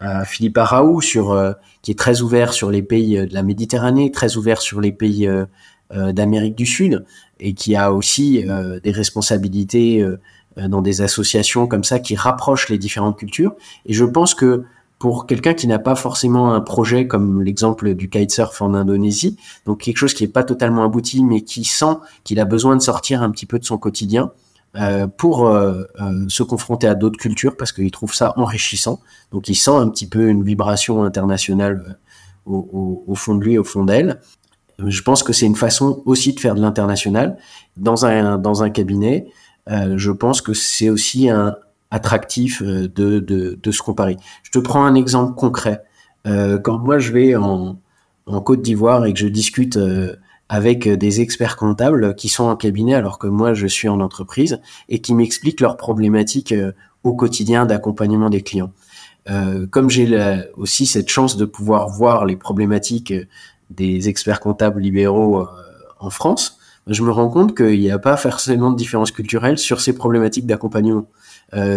[0.00, 1.52] à Philippe Araou sur euh,
[1.82, 5.26] qui est très ouvert sur les pays de la Méditerranée, très ouvert sur les pays
[5.26, 5.46] euh,
[6.12, 7.04] d'Amérique du Sud
[7.40, 8.44] et qui a aussi
[8.82, 10.04] des responsabilités
[10.56, 13.54] dans des associations comme ça qui rapprochent les différentes cultures.
[13.86, 14.64] Et je pense que
[15.04, 19.36] pour quelqu'un qui n'a pas forcément un projet comme l'exemple du kitesurf en Indonésie,
[19.66, 22.80] donc quelque chose qui n'est pas totalement abouti, mais qui sent qu'il a besoin de
[22.80, 24.32] sortir un petit peu de son quotidien,
[24.76, 28.98] euh, pour euh, euh, se confronter à d'autres cultures parce qu'il trouve ça enrichissant.
[29.30, 31.98] Donc il sent un petit peu une vibration internationale
[32.46, 34.22] au, fond de lui, au fond d'elle.
[34.78, 37.36] Je pense que c'est une façon aussi de faire de l'international
[37.76, 39.26] dans un dans un cabinet.
[39.68, 41.56] je pense que c'est aussi un
[41.94, 44.16] attractif de, de, de se comparer.
[44.42, 45.82] Je te prends un exemple concret.
[46.24, 47.78] quand moi je vais en,
[48.44, 49.78] Côte d'Ivoire et que je discute
[50.48, 54.60] avec des experts comptables qui sont en cabinet alors que moi je suis en entreprise
[54.88, 58.72] et qui m'expliquent leurs problématiques euh, au quotidien d'accompagnement des clients.
[59.30, 60.18] Euh, comme j'ai
[60.56, 63.24] aussi cette chance de pouvoir voir les problématiques euh,
[63.70, 65.46] des experts comptables libéraux euh,
[65.98, 69.80] en France, je me rends compte qu'il n'y a pas forcément de différence culturelle sur
[69.80, 71.06] ces problématiques d'accompagnement.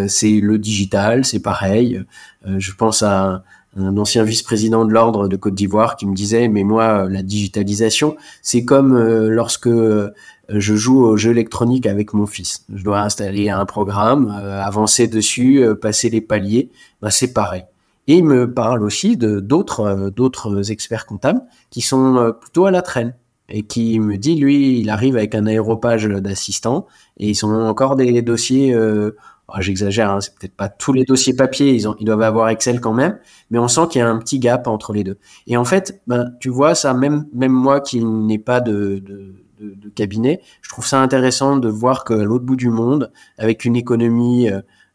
[0.07, 2.03] C'est le digital, c'est pareil.
[2.45, 3.43] je pense à
[3.75, 8.17] un ancien vice-président de l'ordre de Côte d'Ivoire qui me disait mais moi la digitalisation
[8.41, 12.65] c'est comme lorsque je joue au jeu électronique avec mon fils.
[12.73, 16.71] Je dois installer un programme avancer dessus passer les paliers.
[17.01, 17.65] Ben, c'est pareil
[18.07, 22.65] et il me parle aussi de d'autres euh, d'autres experts comptables qui sont euh, plutôt
[22.65, 23.13] à la traîne
[23.49, 26.87] et qui me dit lui il arrive avec un aéropage d'assistants
[27.17, 29.15] et ils sont encore des dossiers euh,
[29.59, 32.81] j'exagère hein, c'est peut-être pas tous les dossiers papier ils, ont, ils doivent avoir Excel
[32.81, 33.17] quand même
[33.49, 36.01] mais on sent qu'il y a un petit gap entre les deux et en fait
[36.07, 40.39] ben tu vois ça même même moi qui n'ai pas de, de de, cabinet.
[40.61, 44.49] Je trouve ça intéressant de voir qu'à l'autre bout du monde, avec une économie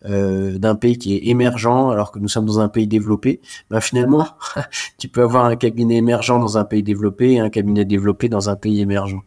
[0.04, 3.80] euh, d'un pays qui est émergent alors que nous sommes dans un pays développé, ben
[3.80, 4.26] finalement,
[4.98, 8.50] tu peux avoir un cabinet émergent dans un pays développé et un cabinet développé dans
[8.50, 9.22] un pays émergent.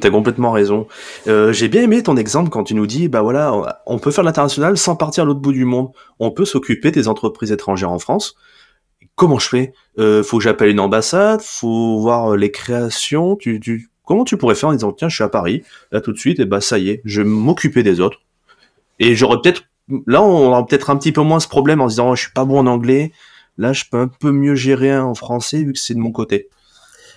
[0.00, 0.86] T'as complètement raison.
[1.26, 4.24] Euh, J'ai bien aimé ton exemple quand tu nous dis, bah voilà, on peut faire
[4.24, 5.90] l'international sans partir à l'autre bout du monde.
[6.18, 8.34] On peut s'occuper des entreprises étrangères en France.
[9.14, 9.72] Comment je fais?
[9.98, 13.90] Euh, Faut que j'appelle une ambassade Faut voir les créations tu, tu...
[14.04, 15.62] Comment tu pourrais faire en disant, tiens, je suis à Paris,
[15.92, 18.20] là tout de suite, et bah ça y est, je vais m'occuper des autres.
[18.98, 19.64] Et j'aurais peut-être
[20.06, 22.22] là, on a peut-être un petit peu moins ce problème en se disant, oh, je
[22.22, 23.12] suis pas bon en anglais.
[23.56, 26.48] Là, je peux un peu mieux gérer en français vu que c'est de mon côté.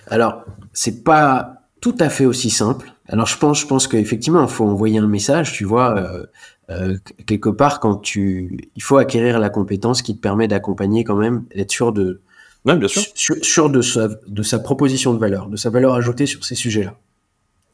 [0.07, 0.43] Alors,
[0.73, 2.93] c'est pas tout à fait aussi simple.
[3.07, 6.25] Alors, je pense, je pense qu'effectivement, il faut envoyer un message, tu vois, euh,
[6.69, 11.17] euh, quelque part, quand tu, il faut acquérir la compétence qui te permet d'accompagner quand
[11.17, 12.21] même, d'être sûr de,
[12.65, 13.03] ouais, bien sûr.
[13.15, 16.95] sûr, de sa, de sa proposition de valeur, de sa valeur ajoutée sur ces sujets-là.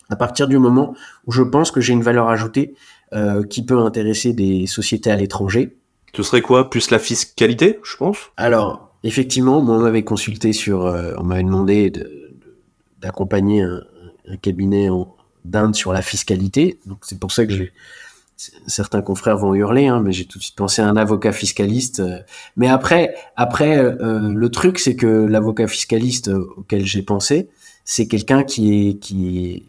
[0.10, 2.74] À partir du moment où je pense que j'ai une valeur ajoutée,
[3.14, 5.78] euh, qui peut intéresser des sociétés à l'étranger.
[6.14, 6.70] Ce serait quoi?
[6.70, 8.18] Plus la fiscalité, je pense?
[8.38, 10.80] Alors, effectivement, on m'avait consulté sur...
[11.18, 11.94] On m'avait demandé
[13.00, 13.82] d'accompagner un,
[14.30, 14.90] un, cabinet
[15.46, 16.80] d'Inde sur la fiscalité.
[16.86, 17.72] Donc c'est pour ça que j'ai
[18.68, 22.04] certains confrères vont hurler, hein, mais j'ai tout de suite pensé à un avocat fiscaliste.
[22.56, 27.50] Mais après, après, euh, le truc, c'est que l'avocat fiscaliste auquel j'ai pensé,
[27.84, 29.64] c'est quelqu'un qui est, qui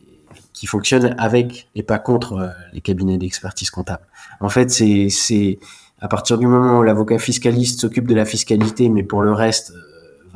[0.58, 4.02] qui fonctionne avec et pas contre euh, les cabinets d'expertise comptable.
[4.40, 5.60] En fait, c'est c'est
[6.00, 9.70] à partir du moment où l'avocat fiscaliste s'occupe de la fiscalité, mais pour le reste
[9.70, 9.87] euh,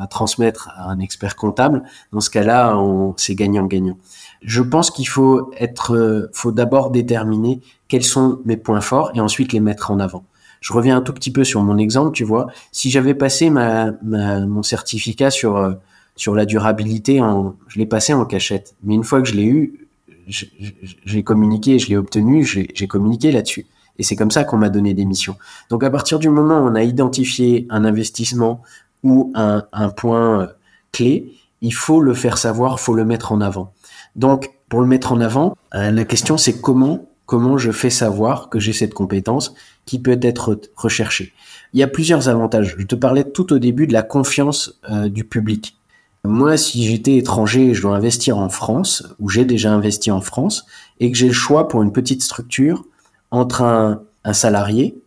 [0.06, 1.82] transmettre à un expert comptable.
[2.12, 2.76] Dans ce cas-là,
[3.16, 3.96] c'est gagnant-gagnant.
[4.42, 9.20] Je pense qu'il faut être, euh, faut d'abord déterminer quels sont mes points forts et
[9.20, 10.24] ensuite les mettre en avant.
[10.60, 12.46] Je reviens un tout petit peu sur mon exemple, tu vois.
[12.70, 15.76] Si j'avais passé ma, mon certificat sur
[16.16, 18.74] sur la durabilité, en, je l'ai passé en cachette.
[18.82, 19.88] Mais une fois que je l'ai eu,
[20.26, 23.66] j'ai communiqué, je l'ai obtenu, j'ai communiqué là-dessus.
[23.98, 25.36] Et c'est comme ça qu'on m'a donné des missions.
[25.68, 28.62] Donc à partir du moment où on a identifié un investissement
[29.02, 30.46] ou un, un point euh,
[30.92, 33.72] clé, il faut le faire savoir, faut le mettre en avant.
[34.16, 38.50] Donc pour le mettre en avant, euh, la question c'est comment comment je fais savoir
[38.50, 39.54] que j'ai cette compétence
[39.86, 41.32] qui peut être recherchée.
[41.72, 42.74] Il y a plusieurs avantages.
[42.78, 45.78] Je te parlais tout au début de la confiance euh, du public.
[46.24, 50.20] Moi, si j'étais étranger et je dois investir en France, ou j'ai déjà investi en
[50.20, 50.66] France,
[51.00, 52.84] et que j'ai le choix pour une petite structure
[53.30, 55.01] entre un, salarié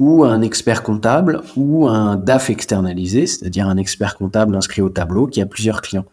[0.00, 5.26] ou un expert comptable ou un DAF externalisé, c'est-à-dire un expert comptable inscrit au tableau
[5.26, 6.06] qui a plusieurs clients.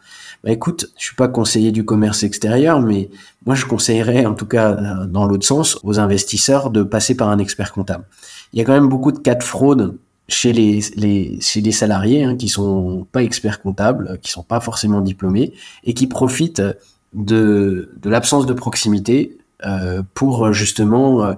[0.43, 3.09] Bah écoute, je suis pas conseiller du commerce extérieur, mais
[3.45, 7.29] moi je conseillerais, en tout cas euh, dans l'autre sens, aux investisseurs de passer par
[7.29, 8.03] un expert comptable.
[8.53, 9.97] Il y a quand même beaucoup de cas de fraude
[10.27, 15.53] chez les, salariés hein, qui sont pas experts comptables, qui sont pas forcément diplômés
[15.85, 16.61] et qui profitent
[17.13, 21.33] de, l'absence de proximité euh, pour justement euh,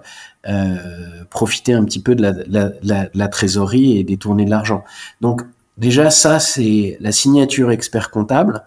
[0.47, 4.83] euh, profiter un petit peu de la, trésorerie et détourner de l'argent.
[5.21, 5.41] Donc
[5.77, 8.63] déjà ça c'est la signature expert comptable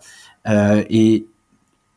[0.48, 1.26] euh, et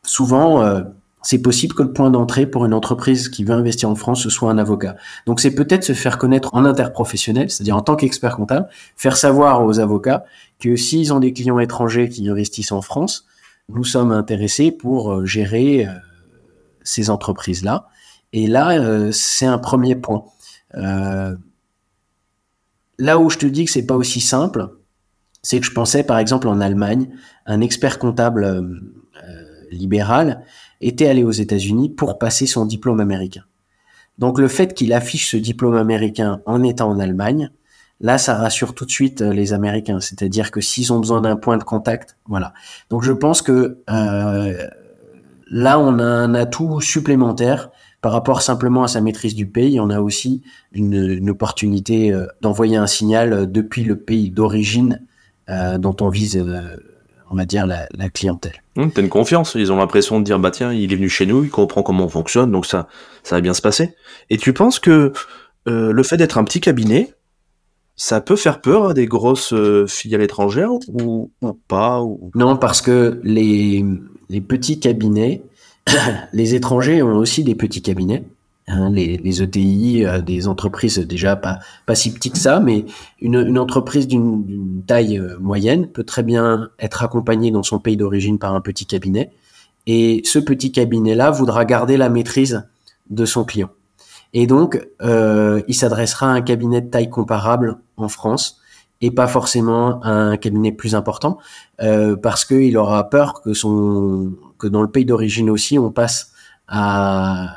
[0.04, 0.82] souvent euh,
[1.26, 4.30] c'est possible que le point d'entrée pour une entreprise qui veut investir en France, ce
[4.30, 4.96] soit un avocat.
[5.26, 9.66] Donc c'est peut-être se faire connaître en interprofessionnel, c'est-à-dire en tant qu'expert comptable, faire savoir
[9.66, 10.24] aux avocats
[10.60, 13.26] que s'ils ont des clients étrangers qui investissent en France,
[13.70, 15.92] nous sommes intéressés pour euh, gérer euh,
[16.84, 17.88] ces entreprises-là.
[18.36, 20.26] Et là, euh, c'est un premier point.
[22.98, 24.70] là où je te dis que c'est pas aussi simple,
[25.42, 27.10] c'est que je pensais par exemple en Allemagne,
[27.46, 28.64] un expert comptable
[29.72, 30.44] libéral
[30.82, 33.44] était allé aux États-Unis pour passer son diplôme américain.
[34.18, 37.52] Donc le fait qu'il affiche ce diplôme américain en étant en Allemagne,
[38.00, 40.00] là ça rassure tout de suite euh, les Américains.
[40.00, 42.54] C'est-à-dire que s'ils ont besoin d'un point de contact, voilà.
[42.90, 44.68] Donc je pense que euh,
[45.50, 47.72] là on a un atout supplémentaire
[48.06, 49.80] par rapport simplement à sa maîtrise du pays.
[49.80, 55.02] On a aussi une, une opportunité euh, d'envoyer un signal depuis le pays d'origine
[55.50, 56.46] euh, dont on vise
[57.32, 58.62] on va dire, la, clientèle.
[58.76, 61.26] Hum, T'as une confiance, ils ont l'impression de dire, bah tiens, il est venu chez
[61.26, 62.88] nous, il comprend comment on fonctionne, donc ça,
[63.24, 63.96] ça va bien se passer.
[64.30, 65.12] Et tu penses que
[65.68, 67.12] euh, le fait d'être un petit cabinet,
[67.96, 71.32] ça peut faire peur à des grosses euh, filiales étrangères ou,
[71.68, 72.04] pas
[72.36, 73.84] Non, parce que les,
[74.30, 75.42] les petits cabinets,
[76.34, 78.24] les étrangers ont aussi des petits cabinets.
[78.68, 82.86] Hein, les, les, ETI, euh, des entreprises déjà pas, pas si petites que ça, mais
[83.22, 88.40] une, entreprise d'une taille euh, moyenne peut très bien être accompagnée dans son pays d'origine
[88.40, 89.32] par un petit cabinet.
[89.86, 92.68] Et ce petit cabinet-là voudra garder la maîtrise
[93.12, 93.70] de son client.
[94.34, 98.60] Et donc, euh, il s'adressera à un cabinet de taille comparable en France
[99.00, 101.38] et pas forcément à un cabinet plus important,
[101.78, 106.32] parce qu'il aura peur que son que dans le pays d'origine aussi, on passe
[106.68, 107.56] à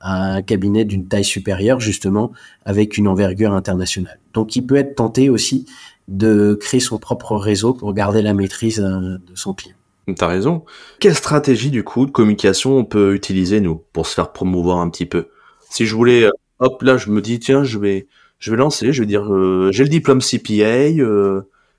[0.00, 2.32] un cabinet d'une taille supérieure, justement,
[2.64, 4.18] avec une envergure internationale.
[4.32, 5.66] Donc, il peut être tenté aussi
[6.08, 9.76] de créer son propre réseau pour garder la maîtrise euh, de son client.
[10.16, 10.64] T'as raison.
[10.98, 14.90] Quelle stratégie, du coup, de communication on peut utiliser, nous, pour se faire promouvoir un
[14.90, 15.28] petit peu?
[15.68, 18.92] Si je voulais, euh, hop, là, je me dis, tiens, je vais, je vais lancer,
[18.92, 20.88] je vais dire, euh, j'ai le diplôme CPA,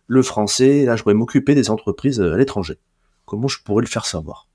[0.08, 2.78] le français, là, je pourrais m'occuper des entreprises à l'étranger.
[3.32, 4.46] Comment je pourrais le faire savoir?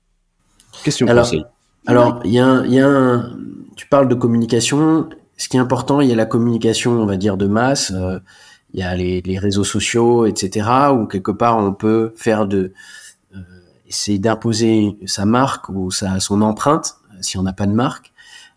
[0.83, 1.45] Qu'est-ce que tu me conseilles
[1.89, 3.37] alors, il y a, y a un,
[3.75, 5.09] tu parles de communication.
[5.37, 7.91] Ce qui est important, il y a la communication, on va dire, de masse.
[7.95, 8.19] Euh,
[8.73, 10.67] il y a les, les, réseaux sociaux, etc.
[10.93, 12.73] Où quelque part, on peut faire de,
[13.33, 13.39] euh,
[13.87, 18.11] essayer d'imposer sa marque ou sa, son empreinte, si on n'a pas de marque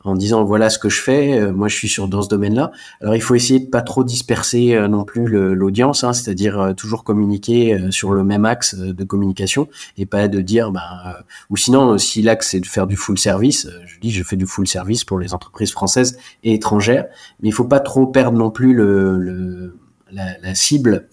[0.05, 2.73] en disant voilà ce que je fais, euh, moi je suis sur dans ce domaine-là.
[3.01, 6.73] Alors il faut essayer de pas trop disperser euh, non plus l'audience, hein, c'est-à-dire euh,
[6.73, 11.99] toujours communiquer sur le même axe de communication et pas de dire bah ou sinon
[11.99, 15.05] si l'axe c'est de faire du full service, je dis je fais du full service
[15.05, 17.07] pour les entreprises françaises et étrangères,
[17.43, 19.77] mais il faut pas trop perdre non plus le, le
[20.13, 21.09] la, la, cible,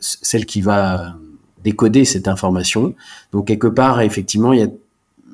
[0.00, 1.16] celle qui va
[1.64, 2.94] décoder cette information.
[3.32, 4.68] Donc quelque part effectivement il y a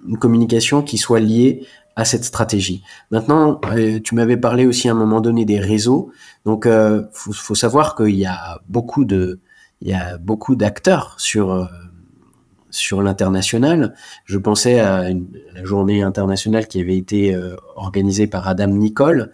[0.09, 1.67] une communication qui soit liée
[1.97, 2.83] à cette stratégie.
[3.11, 6.13] Maintenant, euh, tu m'avais parlé aussi à un moment donné des réseaux.
[6.45, 9.41] Donc, euh, faut, savoir qu'il y a beaucoup de,
[9.81, 11.65] il y a beaucoup d'acteurs sur euh,
[12.71, 13.95] sur l'international.
[14.27, 17.37] Je pensais à la journée internationale qui avait été
[17.75, 19.33] organisée par Adam Nicole.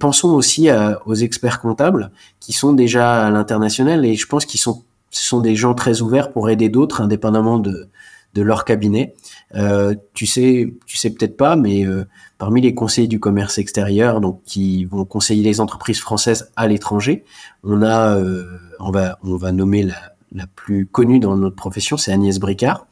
[0.00, 0.68] pensons aussi
[1.04, 5.54] aux experts comptables qui sont déjà à l'international et je pense qu'ils sont sont des
[5.54, 7.88] gens très ouverts pour aider d'autres indépendamment de
[8.34, 9.14] de leur cabinet.
[9.56, 12.04] Euh, tu sais, tu sais peut-être pas, mais euh,
[12.38, 17.24] parmi les conseillers du commerce extérieur, donc qui vont conseiller les entreprises françaises à l'étranger,
[17.64, 18.44] on a, euh,
[18.80, 22.86] on va, on va nommer la, la plus connue dans notre profession, c'est Agnès Bricard,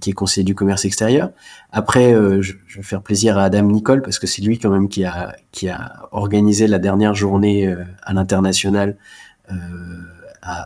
[0.00, 1.30] qui est conseiller du commerce extérieur.
[1.70, 5.04] Après, je, vais faire plaisir à Adam Nicole parce que c'est lui quand même qui
[5.04, 7.72] a, qui a organisé la dernière journée
[8.02, 8.96] à l'international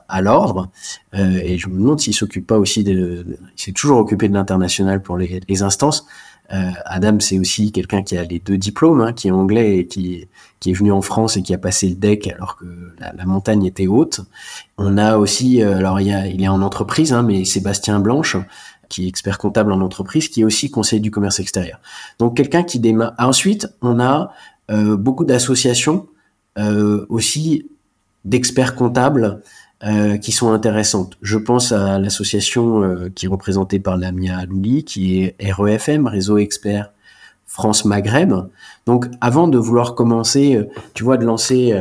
[0.08, 0.70] à, l'ordre.
[1.14, 4.34] Euh, et je me demande s'il s'occupe pas aussi de, il s'est toujours occupé de
[4.34, 6.06] l'international pour les, instances.
[6.52, 9.86] Euh, Adam, c'est aussi quelqu'un qui a les deux diplômes, hein, qui est anglais et
[9.86, 10.28] qui,
[10.60, 12.64] qui est venu en France et qui a passé le deck alors que
[12.98, 14.20] la, montagne était haute.
[14.78, 18.00] On a aussi, euh, alors il, y a, il est en entreprise, hein, mais Sébastien
[18.00, 18.36] Blanche,
[18.88, 21.80] qui est expert comptable en entreprise, qui est aussi conseiller du commerce extérieur.
[22.18, 23.14] Donc quelqu'un qui démarre.
[23.18, 24.32] Ensuite, on a
[24.68, 26.06] beaucoup d'associations
[27.08, 27.66] aussi
[28.24, 29.42] d'experts comptables
[29.84, 31.18] euh, qui sont intéressantes.
[31.22, 36.38] Je pense à l'association euh, qui est représentée par Lamia Louli, qui est REFM, Réseau
[36.38, 36.92] Expert
[37.46, 38.32] France Maghreb.
[38.86, 41.74] Donc, avant de vouloir commencer, euh, tu vois, de lancer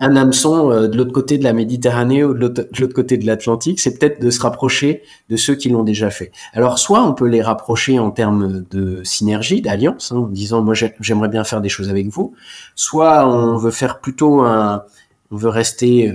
[0.00, 4.00] un hameçon de l'autre côté de la Méditerranée ou de l'autre côté de l'Atlantique, c'est
[4.00, 6.32] peut-être de se rapprocher de ceux qui l'ont déjà fait.
[6.54, 10.74] Alors, soit on peut les rapprocher en termes de synergie, d'alliance, hein, en disant, moi,
[10.98, 12.34] j'aimerais bien faire des choses avec vous,
[12.74, 14.82] soit on veut faire plutôt un,
[15.30, 16.12] on veut rester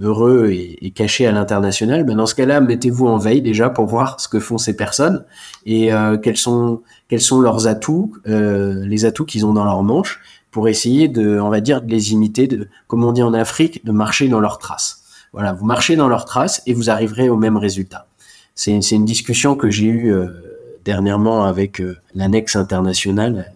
[0.00, 4.20] heureux et, caché à l'international, ben dans ce cas-là, mettez-vous en veille déjà pour voir
[4.20, 5.24] ce que font ces personnes
[5.66, 9.82] et euh, quels sont quels sont leurs atouts, euh, les atouts qu'ils ont dans leur
[9.82, 13.34] manche pour essayer de, on va dire, de les imiter, de, comme on dit en
[13.34, 15.02] Afrique, de marcher dans leurs traces.
[15.32, 18.06] Voilà, vous marchez dans leurs traces et vous arriverez au même résultat.
[18.54, 20.28] C'est une discussion que j'ai eue euh,
[20.84, 21.82] dernièrement avec
[22.14, 23.52] l'annexe internationale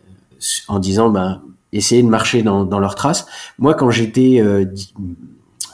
[0.67, 1.41] en disant, ben,
[1.73, 3.27] essayez de marcher dans leurs traces.
[3.59, 4.43] Moi, quand j'étais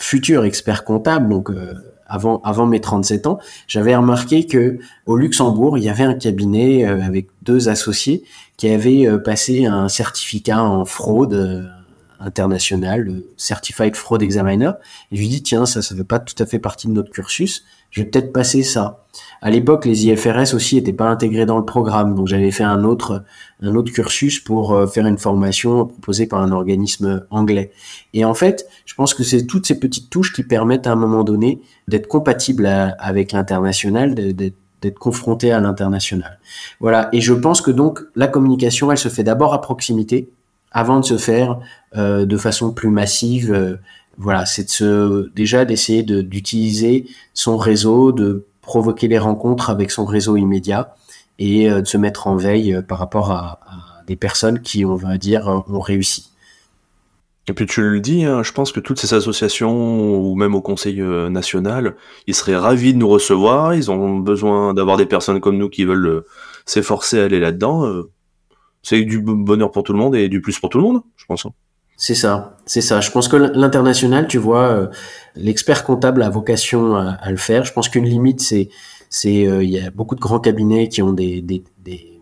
[0.01, 1.75] futur expert comptable, donc euh,
[2.07, 6.87] avant, avant mes 37 ans, j'avais remarqué que au Luxembourg, il y avait un cabinet
[6.87, 8.25] euh, avec deux associés
[8.57, 11.71] qui avaient euh, passé un certificat en fraude
[12.21, 14.73] internationale, le Certified Fraud Examiner.
[15.11, 17.11] Et je lui dis, tiens, ça, ça fait pas tout à fait partie de notre
[17.11, 17.65] cursus.
[17.95, 19.05] Je vais peut-être passer ça.
[19.41, 22.83] À l'époque, les IFRS aussi n'étaient pas intégrés dans le programme, donc j'avais fait un
[22.83, 23.23] autre,
[23.63, 27.71] un autre cursus pour euh, faire une formation proposée par un organisme anglais.
[28.13, 30.97] Et en fait, je pense que c'est toutes ces petites touches qui permettent à un
[30.97, 36.41] moment donné d'être compatible avec l'international, d'être confronté à l'international.
[36.81, 37.09] Voilà.
[37.13, 40.33] Et je pense que donc la communication, elle se fait d'abord à proximité,
[40.73, 41.61] avant de se faire
[41.95, 43.79] de façon plus massive.
[44.19, 50.37] Voilà, c'est de déjà d'essayer d'utiliser son réseau, de provoquer les rencontres avec son réseau
[50.37, 50.95] immédiat
[51.39, 53.61] et de se mettre en veille par rapport à,
[54.07, 56.35] des personnes qui, on va dire, ont réussi.
[57.47, 60.63] Et puis tu le dis, hein, je pense que toutes ces associations, ou même au
[60.63, 61.95] Conseil euh, national,
[62.27, 65.85] ils seraient ravis de nous recevoir, ils ont besoin d'avoir des personnes comme nous qui
[65.85, 66.27] veulent euh,
[66.65, 67.87] s'efforcer à aller là-dedans.
[67.87, 68.11] Euh.
[68.83, 71.27] c'est du bonheur pour tout le monde et du plus pour tout le monde, je
[71.27, 71.47] pense.
[71.97, 73.01] C'est ça, c'est ça.
[73.01, 74.91] Je pense que l'international, tu vois,
[75.37, 77.65] l'expert comptable a vocation à, le faire.
[77.65, 78.69] Je pense qu'une limite, c'est,
[79.11, 82.15] c'est, il y a beaucoup de grands cabinets qui ont des, des, des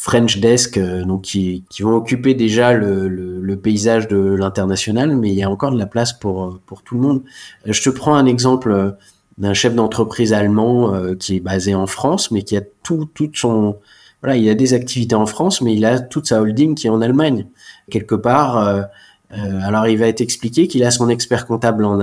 [0.00, 5.16] French Desk, euh, donc qui, qui, vont occuper déjà le, le, le paysage de l'international,
[5.16, 7.22] mais il y a encore de la place pour, euh, pour tout le monde.
[7.66, 8.96] Euh, je te prends un exemple
[9.38, 13.76] d'un chef d'entreprise allemand qui est basé en France, mais qui a tout, tout son,
[14.22, 16.90] voilà, il a des activités en France, mais il a toute sa holding qui est
[16.90, 17.46] en Allemagne.
[17.88, 18.86] Quelque part,
[19.32, 22.00] euh, alors il va être expliqué qu'il a son expert comptable en,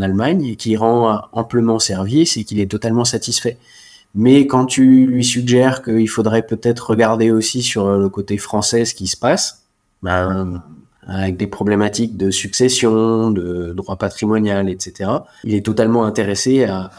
[0.00, 3.58] Allemagne et qui rend amplement service et qu'il est totalement satisfait.
[4.14, 8.94] Mais quand tu lui suggères qu'il faudrait peut-être regarder aussi sur le côté français ce
[8.94, 9.62] qui se passe,
[10.02, 10.62] ben,
[11.08, 15.10] avec des problématiques de succession, de droit patrimonial, etc.,
[15.42, 16.90] il est totalement intéressé à,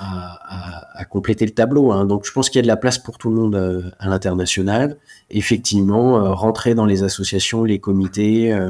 [1.09, 1.91] compléter le tableau.
[1.91, 2.05] Hein.
[2.05, 4.09] Donc je pense qu'il y a de la place pour tout le monde euh, à
[4.09, 4.97] l'international.
[5.30, 8.70] Effectivement, euh, rentrer dans les associations, les comités, euh,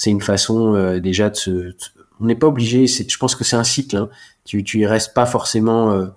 [0.00, 1.74] c'est une façon déjà de se...
[2.20, 3.96] On n'est pas obligé, je pense que c'est un cycle.
[3.96, 4.08] Hein.
[4.46, 6.08] Tu, tu y restes pas forcément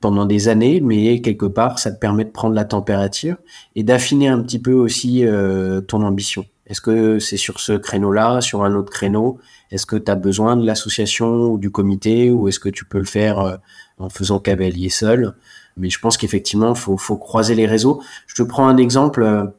[0.00, 3.36] pendant des années, mais quelque part, ça te permet de prendre la température
[3.74, 6.44] et d'affiner un petit peu aussi euh, ton ambition.
[6.66, 9.38] Est-ce que c'est sur ce créneau-là, sur un autre créneau?
[9.70, 12.98] Est-ce que tu as besoin de l'association ou du comité ou est-ce que tu peux
[12.98, 13.56] le faire euh,
[13.98, 15.34] en faisant cavalier seul?
[15.76, 18.02] Mais je pense qu'effectivement, faut, faut croiser les réseaux.
[18.26, 19.52] Je te prends un exemple.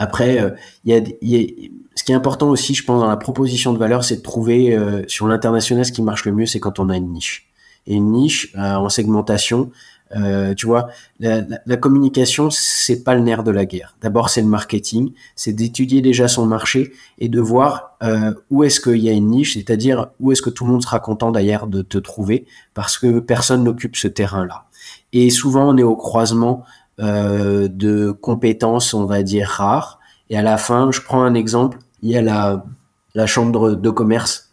[0.00, 3.08] Euh, après, il y, a, y, a, ce qui est important aussi, je pense, dans
[3.08, 4.78] la proposition de valeur, c'est de trouver
[5.08, 7.46] sur l'international ce qui marche le mieux, c'est quand on a une niche
[7.86, 9.70] et une niche euh, en segmentation.
[10.14, 10.88] Euh, tu vois,
[11.18, 13.96] la, la, la communication, c'est pas le nerf de la guerre.
[14.00, 18.80] D'abord, c'est le marketing, c'est d'étudier déjà son marché et de voir euh, où est-ce
[18.80, 21.66] qu'il y a une niche, c'est-à-dire où est-ce que tout le monde sera content d'ailleurs
[21.66, 24.66] de te trouver, parce que personne n'occupe ce terrain-là.
[25.12, 26.62] Et souvent, on est au croisement
[27.00, 29.98] euh, de compétences, on va dire rares.
[30.30, 31.78] Et à la fin, je prends un exemple.
[32.02, 34.50] Il y a la, chambre de commerce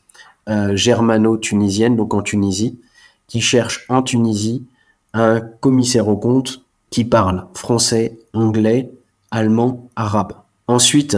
[0.49, 2.79] euh, germano-tunisienne, donc en Tunisie,
[3.27, 4.65] qui cherche en Tunisie
[5.13, 8.91] un commissaire au compte qui parle français, anglais,
[9.31, 10.33] allemand, arabe.
[10.67, 11.17] Ensuite,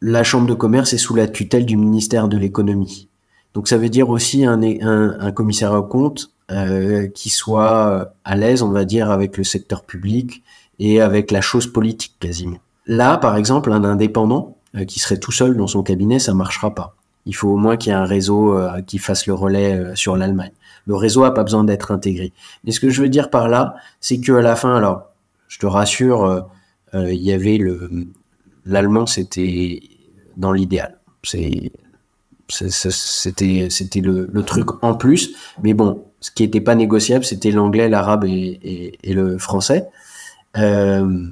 [0.00, 3.08] la Chambre de commerce est sous la tutelle du ministère de l'économie.
[3.54, 8.62] Donc ça veut dire aussi un, un, commissaire au compte euh, qui soit à l'aise,
[8.62, 10.42] on va dire, avec le secteur public
[10.78, 12.58] et avec la chose politique quasiment.
[12.86, 16.74] Là, par exemple, un indépendant euh, qui serait tout seul dans son cabinet, ça marchera
[16.74, 16.94] pas.
[17.24, 20.16] Il faut au moins qu'il y ait un réseau euh, qui fasse le relais sur
[20.16, 20.52] l'Allemagne.
[20.86, 22.32] Le réseau a pas besoin d'être intégré.
[22.64, 25.02] Mais ce que je veux dire par là, c'est que à la fin, alors,
[25.48, 26.46] je te rassure,
[26.94, 27.90] il y avait le
[28.66, 29.80] l'allemand, c'était
[30.36, 30.96] dans l'idéal.
[31.22, 31.72] C'est
[32.48, 35.34] c'était c'était le, truc en plus.
[35.62, 39.86] Mais bon, ce qui était pas négociable, c'était l'anglais, l'arabe et, le français.
[40.58, 41.28] Euh,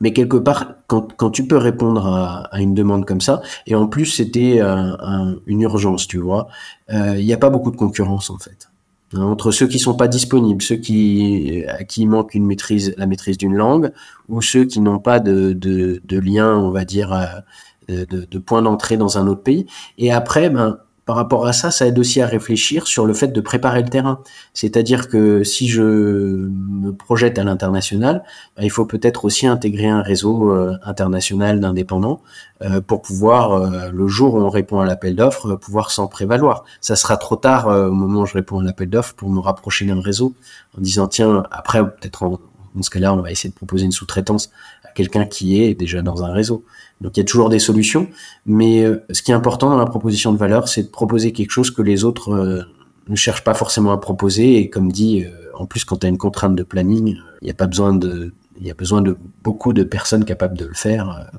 [0.00, 4.06] mais quelque part, quand, tu peux répondre à, une demande comme ça, et en plus
[4.06, 6.46] c'était un, une urgence, tu vois,
[6.92, 8.70] euh, il n'y a pas beaucoup de concurrence en fait.
[9.14, 13.06] Hein, entre ceux qui sont pas disponibles, ceux qui à qui manque une maîtrise, la
[13.06, 13.90] maîtrise d'une langue,
[14.28, 18.62] ou ceux qui n'ont pas de, de, lien, on va dire, euh, de, de point
[18.62, 19.66] d'entrée dans un autre pays.
[19.98, 20.78] Et après, ben
[21.10, 23.88] par rapport à ça, ça aide aussi à réfléchir sur le fait de préparer le
[23.88, 24.20] terrain.
[24.54, 28.22] C'est-à-dire que si je me projette à l'international,
[28.56, 32.22] bah, il faut peut-être aussi intégrer un réseau euh, international d'indépendants
[32.62, 36.62] euh, pour pouvoir, euh, le jour où on répond à l'appel d'offres, pouvoir s'en prévaloir.
[36.80, 39.86] Ça sera trop tard au moment où je réponds à l'appel d'offres pour me rapprocher
[39.86, 40.34] d'un réseau
[40.78, 42.38] en disant tiens, après peut-être en,
[42.76, 44.52] dans ce cas-là, on va essayer de proposer une sous-traitance
[44.94, 46.64] quelqu'un qui est déjà dans un réseau.
[47.00, 48.08] Donc il y a toujours des solutions,
[48.44, 51.50] mais euh, ce qui est important dans la proposition de valeur, c'est de proposer quelque
[51.50, 52.62] chose que les autres euh,
[53.08, 54.56] ne cherchent pas forcément à proposer.
[54.58, 57.50] Et comme dit, euh, en plus quand tu as une contrainte de planning, il n'y
[57.50, 60.74] a pas besoin de, il y a besoin de beaucoup de personnes capables de le
[60.74, 61.30] faire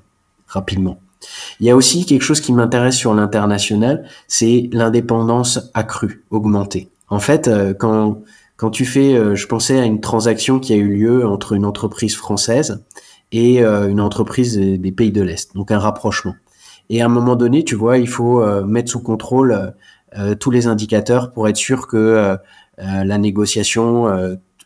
[0.47, 0.99] rapidement.
[1.59, 6.89] Il y a aussi quelque chose qui m'intéresse sur l'international, c'est l'indépendance accrue, augmentée.
[7.09, 8.21] En fait, quand
[8.57, 12.15] quand tu fais, je pensais à une transaction qui a eu lieu entre une entreprise
[12.15, 12.83] française
[13.31, 16.35] et euh, une entreprise des, pays de l'Est, donc un rapprochement.
[16.89, 19.73] Et à un moment donné, tu vois, il faut euh, mettre sous contrôle
[20.17, 22.37] euh, tous les indicateurs pour être sûr que
[22.77, 24.07] la négociation,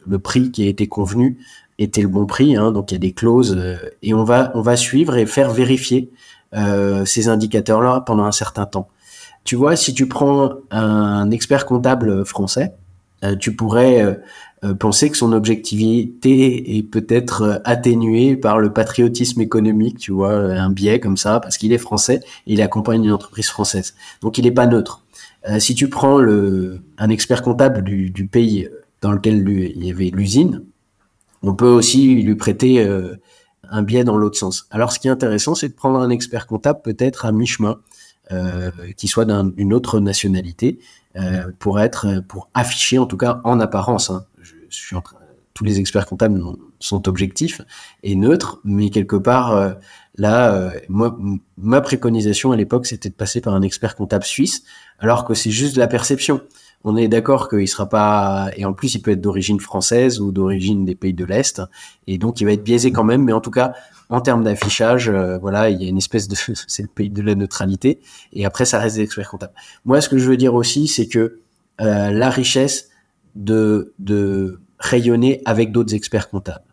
[0.07, 1.37] le prix qui a été convenu
[1.79, 2.55] était le bon prix.
[2.55, 3.57] Hein, donc il y a des clauses
[4.01, 6.11] et on va on va suivre et faire vérifier
[6.53, 8.87] ces indicateurs-là pendant un certain temps.
[9.43, 12.73] Tu vois, si tu prends un expert comptable français,
[13.39, 14.19] tu pourrais
[14.79, 20.99] penser que son objectivité est peut-être atténuée par le patriotisme économique, tu vois, un biais
[20.99, 23.95] comme ça, parce qu'il est français et il accompagne une entreprise française.
[24.21, 25.03] Donc il n'est pas neutre.
[25.59, 28.67] si tu prends un expert comptable du, pays
[29.01, 30.63] dans lequel il y avait l'usine,
[31.45, 33.15] on peut aussi lui prêter euh,
[33.69, 34.67] un biais dans l'autre sens.
[34.71, 37.79] Alors, ce qui est intéressant, c'est de prendre un expert comptable peut-être à mi-chemin,
[38.31, 41.04] euh, qui soit d'une autre nationalité, euh,
[41.59, 44.09] pour être, pour afficher, en tout cas en apparence.
[44.09, 44.25] Hein.
[44.41, 45.03] Je, suis en
[45.53, 46.41] tous les experts comptables
[46.79, 47.61] sont objectifs
[48.03, 49.75] et neutres, mais quelque part,
[50.17, 51.17] là, moi,
[51.57, 54.63] ma préconisation à l'époque, c'était de passer par un expert comptable suisse,
[54.99, 56.41] alors que c'est juste de la perception
[56.87, 60.31] on est d'accord qu'il sera pas et en plus il peut être d'origine française ou
[60.31, 61.59] d'origine des pays de l'est.
[62.05, 63.23] Et donc il va être biaisé quand même.
[63.23, 63.73] Mais en tout cas
[64.09, 66.35] en termes d'affichage euh, voilà il y a une espèce de
[66.67, 67.99] c'est le pays de la neutralité.
[68.33, 69.53] Et après ça reste des experts comptables.
[69.83, 71.39] Moi ce que je veux dire aussi c'est que
[71.81, 72.89] euh, la richesse
[73.33, 76.65] de de rayonner avec d'autres experts comptables.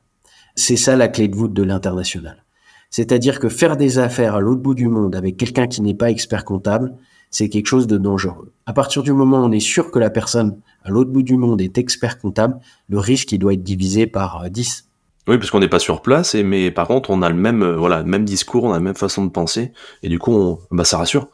[0.56, 2.44] C'est ça la clé de voûte de l'international.
[2.90, 6.10] C'est-à-dire que faire des affaires à l'autre bout du monde avec quelqu'un qui n'est pas
[6.10, 6.92] expert comptable
[7.32, 8.52] c'est quelque chose de dangereux.
[8.66, 11.36] À partir du moment où on est sûr que la personne à l'autre bout du
[11.36, 12.58] monde est expert comptable,
[12.88, 14.84] le risque il doit être divisé par 10.
[15.28, 17.34] Euh, oui, parce qu'on n'est pas sur place, et mais par contre on a le
[17.34, 19.72] même euh, voilà même discours, on a la même façon de penser,
[20.02, 21.28] et du coup bah ça rassure.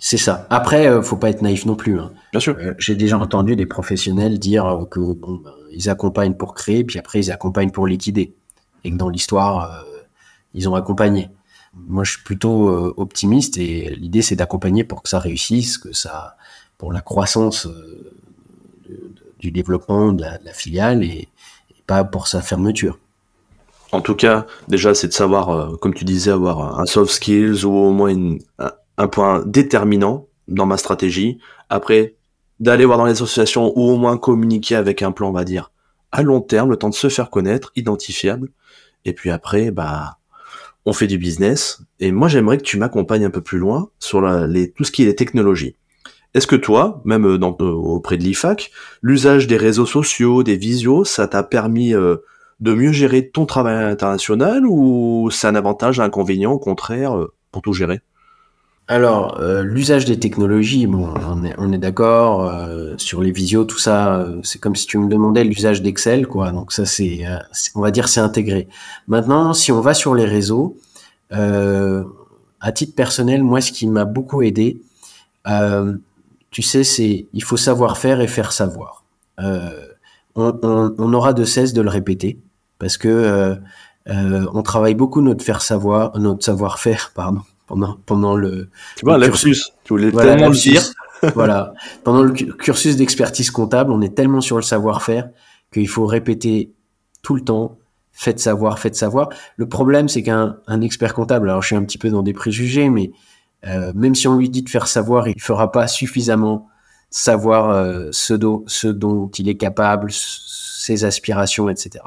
[0.00, 0.46] C'est ça.
[0.48, 1.98] Après, euh, faut pas être naïf non plus.
[1.98, 2.12] Hein.
[2.30, 2.56] Bien sûr.
[2.78, 7.18] J'ai déjà entendu des professionnels dire que bon, ben, ils accompagnent pour créer, puis après
[7.18, 8.34] ils accompagnent pour liquider,
[8.84, 9.84] et que dans l'histoire
[10.54, 11.30] ils ont accompagné.
[11.74, 15.92] Moi, je suis plutôt euh, optimiste et l'idée, c'est d'accompagner pour que ça réussisse, que
[15.92, 16.36] ça,
[16.78, 18.12] pour la croissance euh,
[19.38, 21.28] du développement de la, filiale et,
[21.86, 22.98] pas pour sa fermeture.
[23.92, 27.64] En tout cas, déjà, c'est de savoir, euh, comme tu disais, avoir un soft skills
[27.64, 28.14] ou au moins
[28.98, 31.38] un, point déterminant dans ma stratégie.
[31.70, 32.14] Après,
[32.60, 35.70] d'aller voir dans les associations ou au moins communiquer avec un plan, on va dire,
[36.12, 38.50] à long terme, le temps de se faire connaître, identifiable.
[39.06, 40.18] Et puis après, bah,
[40.88, 44.22] on fait du business, et moi j'aimerais que tu m'accompagnes un peu plus loin sur
[44.22, 45.76] les, tout ce qui est technologie.
[46.32, 48.70] Est-ce que toi, même euh, euh, auprès de l'IFAC,
[49.02, 52.16] l'usage des réseaux sociaux, des visios, ça t'a permis euh,
[52.60, 57.14] de mieux gérer ton travail international ou c'est un avantage, un inconvénient, au contraire,
[57.52, 58.00] pour tout gérer?
[58.88, 61.12] Alors, l'usage des technologies, bon,
[61.58, 62.50] on est, d'accord
[62.96, 66.52] sur les visios, tout ça, c'est comme si tu me demandais l'usage d'Excel, quoi.
[66.52, 67.20] Donc ça, c'est,
[67.74, 68.66] on va dire, c'est intégré.
[69.06, 70.78] Maintenant, si on va sur les réseaux,
[71.30, 74.80] à titre personnel, moi, ce qui m'a beaucoup aidé,
[76.50, 79.04] tu sais, c'est il faut savoir faire et faire savoir.
[80.34, 82.38] On, aura de cesse de le répéter
[82.78, 83.58] parce que
[84.06, 88.70] on travaille beaucoup notre faire savoir, notre savoir-faire, pardon, pendant, pendant le.
[88.96, 89.72] Tu vois, le cursus.
[89.84, 90.82] Tu voulais tellement le dire.
[91.34, 91.74] voilà.
[92.02, 95.28] Pendant le cursus d'expertise comptable, on est tellement sur le savoir-faire
[95.72, 96.72] qu'il faut répéter
[97.22, 97.78] tout le temps.
[98.10, 99.28] Faites savoir, faites savoir.
[99.56, 102.32] Le problème, c'est qu'un un expert comptable, alors je suis un petit peu dans des
[102.32, 103.12] préjugés, mais
[103.66, 106.68] euh, même si on lui dit de faire savoir, il fera pas suffisamment
[107.10, 112.04] savoir euh, ce, do, ce dont il est capable, ses aspirations, etc.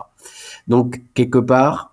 [0.68, 1.91] Donc, quelque part,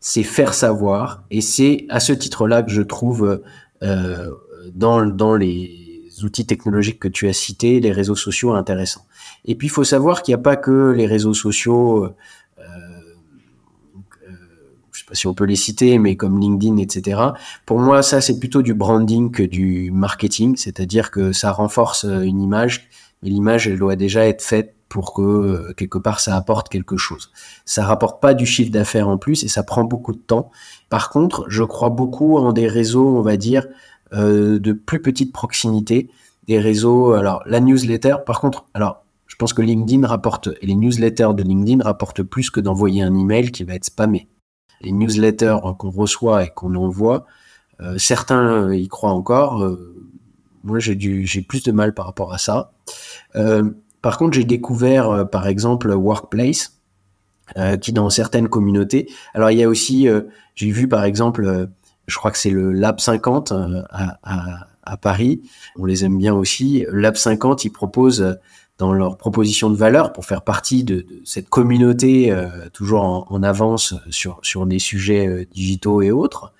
[0.00, 1.24] c'est faire savoir.
[1.30, 3.42] Et c'est à ce titre-là que je trouve
[3.82, 4.30] euh,
[4.74, 9.06] dans, dans les outils technologiques que tu as cités, les réseaux sociaux intéressants.
[9.44, 12.14] Et puis il faut savoir qu'il n'y a pas que les réseaux sociaux, euh,
[12.58, 14.34] euh,
[14.92, 17.20] je sais pas si on peut les citer, mais comme LinkedIn, etc.
[17.64, 22.40] Pour moi, ça c'est plutôt du branding que du marketing, c'est-à-dire que ça renforce une
[22.40, 22.88] image,
[23.22, 26.98] mais l'image elle doit déjà être faite pour que euh, quelque part ça apporte quelque
[26.98, 27.30] chose.
[27.64, 30.50] Ça rapporte pas du chiffre d'affaires en plus et ça prend beaucoup de temps.
[30.90, 33.66] Par contre, je crois beaucoup en des réseaux, on va dire,
[34.12, 36.10] euh, de plus petite proximité,
[36.48, 37.12] des réseaux.
[37.12, 41.42] Alors la newsletter, par contre, alors je pense que LinkedIn rapporte et les newsletters de
[41.44, 44.28] LinkedIn rapportent plus que d'envoyer un email qui va être spammé.
[44.80, 47.26] Les newsletters qu'on reçoit et qu'on envoie,
[47.80, 49.64] euh, certains y croient encore.
[50.64, 52.72] moi, j'ai j'ai plus de mal par rapport à ça.
[54.02, 56.78] Par contre, j'ai découvert, euh, par exemple, Workplace,
[57.56, 59.08] euh, qui dans certaines communautés.
[59.34, 60.22] Alors, il y a aussi, euh,
[60.54, 61.68] j'ai vu, par exemple,
[62.06, 65.42] je crois que c'est le Lab 50 à, Paris.
[65.76, 66.84] On les aime bien aussi.
[66.90, 68.38] Lab 50, ils proposent
[68.78, 72.34] dans leur proposition de valeur pour faire partie de, cette communauté
[72.72, 76.52] toujours en, avance sur, sur des sujets digitaux et autres,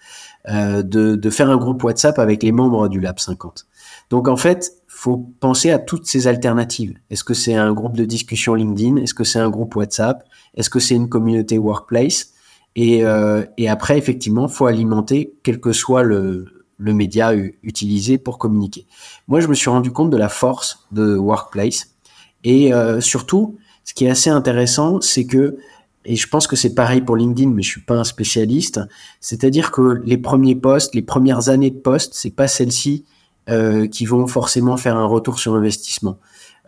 [0.47, 0.83] de,
[1.17, 3.67] de faire un groupe WhatsApp avec les membres du Lab 50.
[4.11, 6.95] Donc en fait, faut penser à toutes ces alternatives.
[7.11, 8.97] Est-ce que c'est un groupe de discussion LinkedIn?
[8.97, 10.25] Est-ce que c'est un groupe WhatsApp?
[10.55, 12.33] Est-ce que c'est une communauté workplace?
[12.77, 17.33] Et, euh, et après, effectivement, faut alimenter quel que soit le, le média
[17.63, 18.87] utilisé pour communiquer.
[19.29, 21.95] Moi, je me suis rendu compte de la force de Workplace.
[22.43, 25.59] Et euh, surtout, ce qui est assez intéressant, c'est que,
[26.05, 28.81] et je pense que c'est pareil pour LinkedIn, mais je suis pas un spécialiste,
[29.21, 33.05] c'est-à-dire que les premiers posts, les premières années de posts, c'est pas celles-ci
[33.49, 36.19] euh, qui vont forcément faire un retour sur investissement.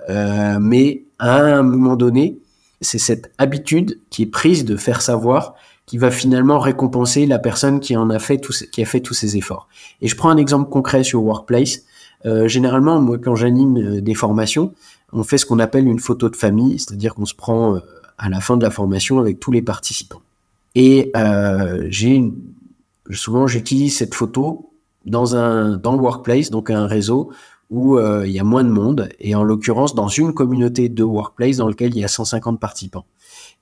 [0.09, 2.39] Euh, mais à un moment donné,
[2.81, 5.55] c'est cette habitude qui est prise de faire savoir
[5.87, 9.15] qui va finalement récompenser la personne qui en a fait tous, qui a fait tous
[9.15, 9.69] ces efforts.
[10.01, 11.83] Et je prends un exemple concret sur Workplace.
[12.25, 14.73] Euh, généralement, moi, quand j'anime des formations,
[15.13, 17.79] on fait ce qu'on appelle une photo de famille, c'est-à-dire qu'on se prend
[18.17, 20.23] à la fin de la formation avec tous les participants.
[20.75, 21.13] Et
[21.91, 22.33] j'ai
[23.11, 24.72] souvent j'utilise cette photo
[25.05, 27.31] dans un dans le workplace, donc un réseau
[27.71, 31.03] où euh, il y a moins de monde, et en l'occurrence dans une communauté de
[31.03, 33.07] workplace dans lequel il y a 150 participants.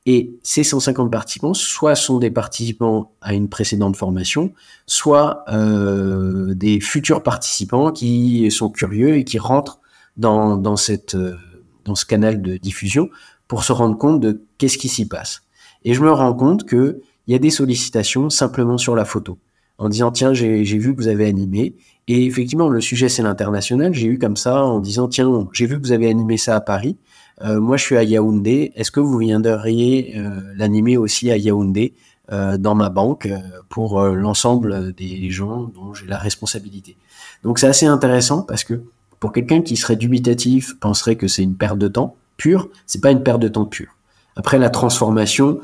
[0.05, 4.53] Et ces 150 participants, soit sont des participants à une précédente formation,
[4.87, 9.79] soit euh, des futurs participants qui sont curieux et qui rentrent
[10.17, 11.37] dans, dans, cette, euh,
[11.85, 13.11] dans ce canal de diffusion
[13.47, 15.43] pour se rendre compte de qu'est-ce qui s'y passe.
[15.85, 19.39] Et je me rends compte que il y a des sollicitations simplement sur la photo,
[19.81, 21.75] en disant tiens j'ai vu que vous avez animé
[22.07, 23.93] et effectivement le sujet c'est l'international.
[23.93, 26.61] J'ai eu comme ça en disant tiens j'ai vu que vous avez animé ça à
[26.61, 26.97] Paris.
[27.43, 28.73] Euh, moi, je suis à Yaoundé.
[28.77, 31.95] Est-ce que vous viendriez euh, l'animer aussi à Yaoundé
[32.33, 33.29] euh, dans ma banque
[33.69, 36.97] pour l'ensemble des gens dont j'ai la responsabilité?
[37.43, 38.83] Donc, c'est assez intéressant parce que
[39.19, 43.11] pour quelqu'un qui serait dubitatif, penserait que c'est une perte de temps pure, c'est pas
[43.11, 43.97] une perte de temps pure.
[44.37, 45.61] Après, la transformation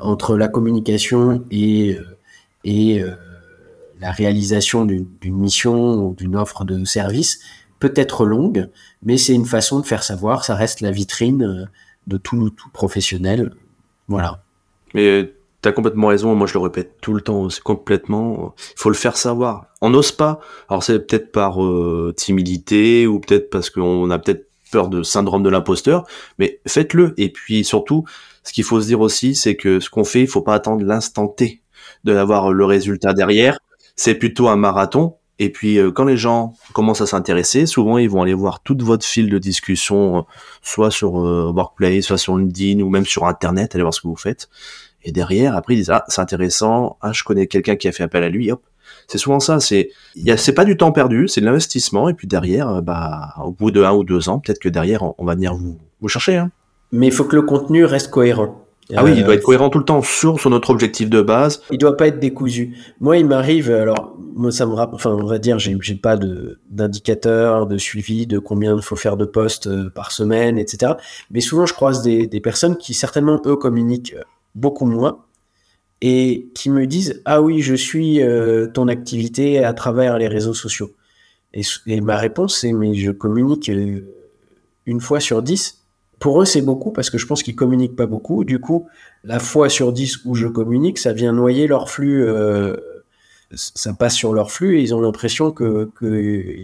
[0.00, 1.96] entre la communication et,
[2.64, 3.04] et
[4.02, 7.38] la réalisation d'une mission ou d'une offre de service
[7.78, 8.68] peut être longue,
[9.02, 11.64] mais c'est une façon de faire savoir, ça reste la vitrine euh,
[12.08, 13.54] de tout, tout professionnel.
[14.08, 14.42] Voilà.
[14.94, 15.32] Mais
[15.62, 18.90] tu as complètement raison, moi je le répète tout le temps, c'est complètement, il faut
[18.90, 19.66] le faire savoir.
[19.80, 24.48] On n'ose pas, alors c'est peut-être par euh, timidité ou peut-être parce qu'on a peut-être
[24.72, 26.06] peur de syndrome de l'imposteur,
[26.38, 27.14] mais faites-le.
[27.18, 28.04] Et puis surtout,
[28.42, 30.84] ce qu'il faut se dire aussi, c'est que ce qu'on fait, il faut pas attendre
[30.84, 31.62] l'instant T
[32.04, 33.58] de d'avoir le résultat derrière.
[34.02, 38.10] C'est plutôt un marathon et puis euh, quand les gens commencent à s'intéresser, souvent ils
[38.10, 40.20] vont aller voir toute votre fil de discussion, euh,
[40.60, 44.08] soit sur euh, Workplace, soit sur LinkedIn ou même sur Internet, aller voir ce que
[44.08, 44.48] vous faites.
[45.04, 48.02] Et derrière, après ils disent ah c'est intéressant, ah je connais quelqu'un qui a fait
[48.02, 48.60] appel à lui, hop.
[49.06, 49.90] C'est souvent ça, c'est
[50.36, 53.84] c'est pas du temps perdu, c'est de l'investissement et puis derrière, bah au bout de
[53.84, 56.38] un ou deux ans, peut-être que derrière on, va venir vous vous chercher.
[56.38, 56.50] Hein.
[56.90, 58.64] Mais il faut que le contenu reste cohérent.
[58.94, 61.62] Ah oui, il doit être cohérent tout le temps sur, sur notre objectif de base.
[61.70, 62.76] Il doit pas être décousu.
[63.00, 66.16] Moi, il m'arrive, alors, moi, ça me rappelle, enfin, on va dire, j'ai, j'ai pas
[66.16, 70.94] de, d'indicateur, de suivi de combien il faut faire de postes euh, par semaine, etc.
[71.30, 74.24] Mais souvent, je croise des, des personnes qui, certainement, eux, communiquent euh,
[74.54, 75.24] beaucoup moins
[76.00, 80.54] et qui me disent, ah oui, je suis euh, ton activité à travers les réseaux
[80.54, 80.90] sociaux.
[81.54, 83.70] Et, et ma réponse, c'est, mais je communique
[84.86, 85.81] une fois sur dix
[86.22, 88.44] pour eux, c'est beaucoup parce que je pense qu'ils communiquent pas beaucoup.
[88.44, 88.86] Du coup,
[89.24, 92.76] la fois sur 10 où je communique, ça vient noyer leur flux, euh,
[93.50, 96.54] ça passe sur leur flux et ils ont l'impression que, que,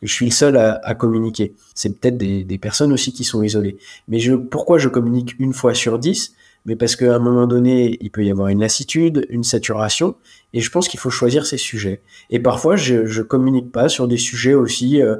[0.00, 1.54] je suis le seul à, communiquer.
[1.74, 3.76] C'est peut-être des, personnes aussi qui sont isolées.
[4.08, 4.18] Mais
[4.50, 6.34] pourquoi je communique une fois sur 10
[6.64, 10.16] mais parce qu'à un moment donné, il peut y avoir une lassitude, une saturation,
[10.52, 12.00] et je pense qu'il faut choisir ses sujets.
[12.28, 15.14] Et parfois, je, je communique pas sur des sujets aussi euh,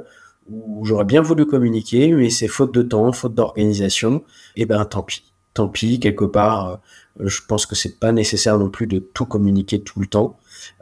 [0.49, 4.23] où j'aurais bien voulu communiquer, mais c'est faute de temps, faute d'organisation,
[4.55, 5.33] et eh ben tant pis.
[5.53, 6.75] Tant pis, quelque part, euh,
[7.19, 10.37] je pense que c'est pas nécessaire non plus de tout communiquer tout le temps.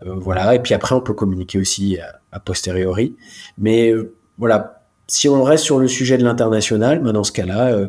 [0.06, 1.98] Euh, voilà, et puis après on peut communiquer aussi
[2.32, 3.16] a, posteriori.
[3.58, 7.74] Mais euh, voilà, si on reste sur le sujet de l'international, ben dans ce cas-là,
[7.74, 7.88] euh,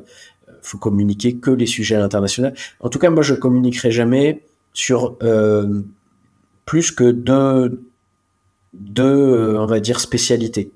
[0.62, 2.54] faut communiquer que les sujets à l'international.
[2.80, 5.16] En tout cas, moi je communiquerai jamais sur
[6.66, 7.82] plus que deux,
[8.74, 10.72] deux, on va dire, spécialités.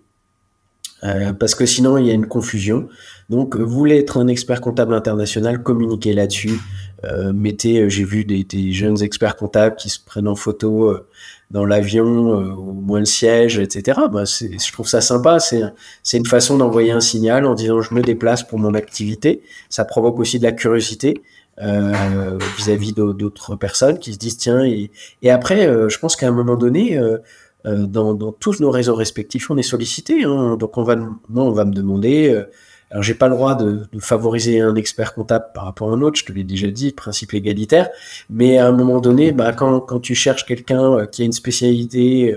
[1.03, 2.89] Euh, parce que sinon il y a une confusion.
[3.31, 6.59] Donc, vous voulez être un expert comptable international, communiquez là-dessus.
[7.05, 10.91] Euh, mettez, euh, j'ai vu des, des, jeunes experts comptables qui se prennent en photo
[10.91, 11.07] euh,
[11.53, 14.01] dans l'avion, au moins le siège, etc.
[14.13, 15.39] Bah, je trouve ça sympa.
[15.39, 19.43] C'est une façon d'envoyer un signal en disant je me déplace pour mon activité.
[19.69, 21.23] Ça provoque aussi de la curiosité
[21.59, 24.65] vis-à-vis -vis d'autres personnes qui se disent tiens.
[24.65, 24.91] Et,
[25.23, 27.19] et après, je pense qu'à un moment donné, euh,
[27.65, 30.25] dans, dans, tous nos réseaux respectifs, on est sollicité.
[30.25, 32.31] Hein, donc on va, moi, on va me demander.
[32.31, 32.45] Euh,
[32.91, 36.19] alors j'ai pas le droit de, favoriser un expert comptable par rapport à un autre.
[36.19, 37.89] Je te l'ai déjà dit, principe égalitaire.
[38.31, 42.37] Mais à un moment donné, bah, quand, tu cherches quelqu'un euh, qui a une spécialité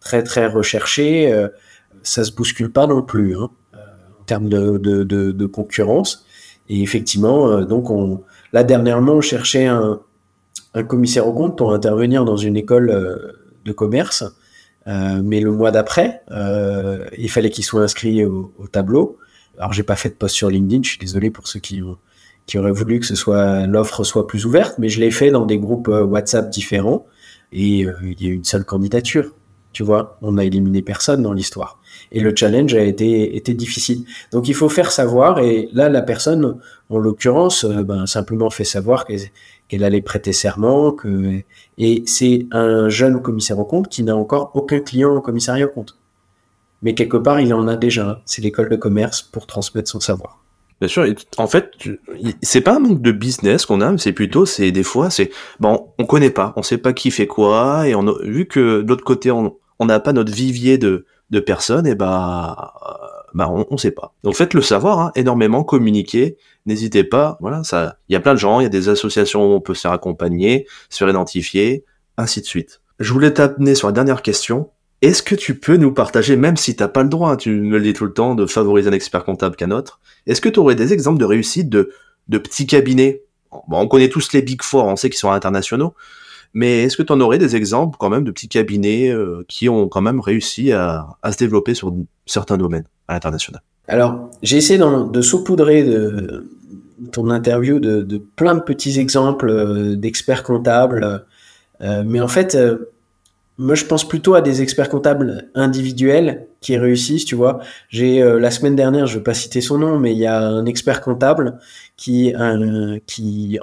[0.00, 1.32] très très recherchée,
[2.02, 3.50] ça se bouscule pas non plus hein,
[4.20, 6.26] en termes de, concurrence.
[6.68, 10.00] Et effectivement, donc on, là dernièrement, on cherchait un,
[10.74, 14.24] un commissaire au compte pour intervenir dans une école de commerce,
[14.86, 16.22] mais le mois d'après,
[17.18, 19.18] il fallait qu'il soit inscrit au, au tableau.
[19.58, 21.82] Alors j'ai pas fait de post sur LinkedIn, je suis désolé pour ceux qui
[22.46, 25.46] qui aurait voulu que ce soit l'offre soit plus ouverte, mais je l'ai fait dans
[25.46, 27.06] des groupes euh, WhatsApp différents
[27.52, 29.32] et euh, il y a eu une seule candidature.
[29.72, 31.78] Tu vois, on a éliminé personne dans l'histoire.
[32.10, 34.04] Et le challenge a été, difficile.
[34.32, 36.58] Donc il faut faire savoir, et là la personne,
[36.90, 41.42] en l'occurrence, euh, ben, simplement fait savoir qu'elle allait prêter serment, que,
[41.78, 45.70] et c'est un jeune commissaire au compte qui n'a encore aucun client au commissariat au
[45.70, 45.96] compte.
[46.82, 48.20] Mais quelque part, il en a déjà.
[48.24, 50.42] C'est l'école de commerce pour transmettre son savoir.
[50.80, 51.06] Bien sûr,
[51.36, 51.70] en fait,
[52.42, 55.90] c'est pas un manque de business qu'on a, c'est plutôt, c'est des fois, c'est bon,
[55.96, 59.04] on connaît pas, on sait pas qui fait quoi, et on vu que de l'autre
[59.04, 59.54] côté, on
[59.86, 62.74] n'a pas notre vivier de, de personnes, et bah,
[63.34, 64.14] bah on, on sait pas.
[64.22, 67.38] Donc faites le savoir, hein, énormément, communiquez, n'hésitez pas.
[67.40, 69.60] Voilà, ça, il y a plein de gens, il y a des associations où on
[69.60, 71.84] peut se faire accompagner, se faire identifier,
[72.16, 72.80] ainsi de suite.
[72.98, 74.70] Je voulais t'amener sur la dernière question.
[75.00, 77.82] Est-ce que tu peux nous partager, même si t'as pas le droit, tu me le
[77.82, 80.76] dis tout le temps, de favoriser un expert comptable qu'un autre, est-ce que tu aurais
[80.76, 81.90] des exemples de réussite de,
[82.28, 83.22] de petits cabinets?
[83.50, 85.94] Bon, On connaît tous les Big Four, on sait qu'ils sont internationaux,
[86.54, 89.68] mais est-ce que tu en aurais des exemples quand même de petits cabinets euh, qui
[89.68, 91.94] ont quand même réussi à, se développer sur
[92.26, 93.62] certains domaines à l'international?
[93.88, 96.46] Alors, j'ai essayé de saupoudrer de,
[97.10, 101.24] ton interview de, plein de petits exemples euh, d'experts comptables,
[101.80, 102.56] euh, mais en fait,
[103.58, 107.60] moi, je pense plutôt à des experts comptables individuels qui réussissent, tu vois.
[107.88, 110.64] J'ai la semaine dernière, je vais pas citer son nom, mais il y a un
[110.64, 111.58] expert comptable
[111.96, 112.32] qui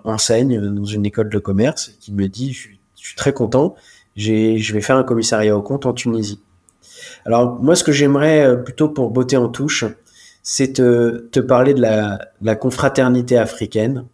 [0.04, 2.54] enseigne dans une école de commerce, qui me dit,
[3.16, 3.76] très content,
[4.16, 6.40] je vais faire un commissariat au compte en Tunisie.
[7.26, 9.86] Alors moi, ce que j'aimerais euh, plutôt pour botter en touche,
[10.44, 14.06] c'est te, parler de la, confraternité africaine.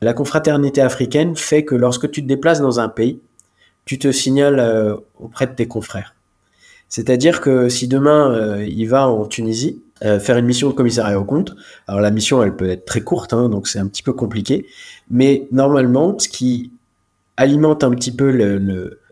[0.00, 3.20] La confraternité africaine fait que lorsque tu te déplaces dans un pays,
[3.84, 6.14] tu te signales euh, auprès de tes confrères.
[6.88, 9.80] C'est-à-dire que si demain euh, il va en Tunisie
[10.20, 11.56] faire une mission de commissariat au compte,
[11.86, 14.66] alors la mission elle peut être très courte, hein, donc c'est un petit peu compliqué,
[15.08, 16.73] mais normalement ce qui
[17.36, 18.60] alimente un petit peu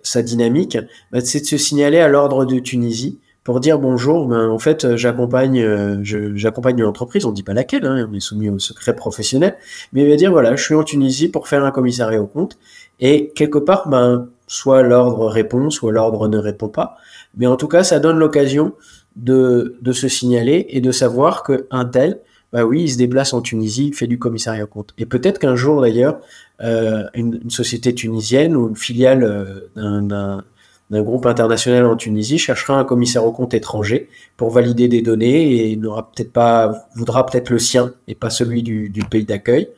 [0.02, 0.78] sa dynamique,
[1.10, 4.94] bah, c'est de se signaler à l'ordre de Tunisie pour dire bonjour, ben, en fait
[4.96, 9.56] j'accompagne j'accompagne une entreprise, on dit pas laquelle, hein, on est soumis au secret professionnel,
[9.92, 12.56] mais il va dire voilà je suis en Tunisie pour faire un commissariat au compte
[13.00, 16.96] et quelque part ben soit l'ordre répond, soit l'ordre ne répond pas.
[17.36, 18.74] Mais en tout cas, ça donne l'occasion
[19.16, 22.20] de, de se signaler et de savoir qu'un tel,
[22.52, 24.92] bah oui, il se déplace en Tunisie, il fait du commissariat compte.
[24.98, 26.20] Et peut-être qu'un jour d'ailleurs,
[26.62, 30.42] euh, une, société tunisienne ou une filiale euh,
[30.90, 35.70] d'un groupe international en Tunisie cherchera un commissaire au compte étranger pour valider des données
[35.70, 39.70] et n'aura peut-être pas voudra peut-être le sien et pas celui du, pays d'accueil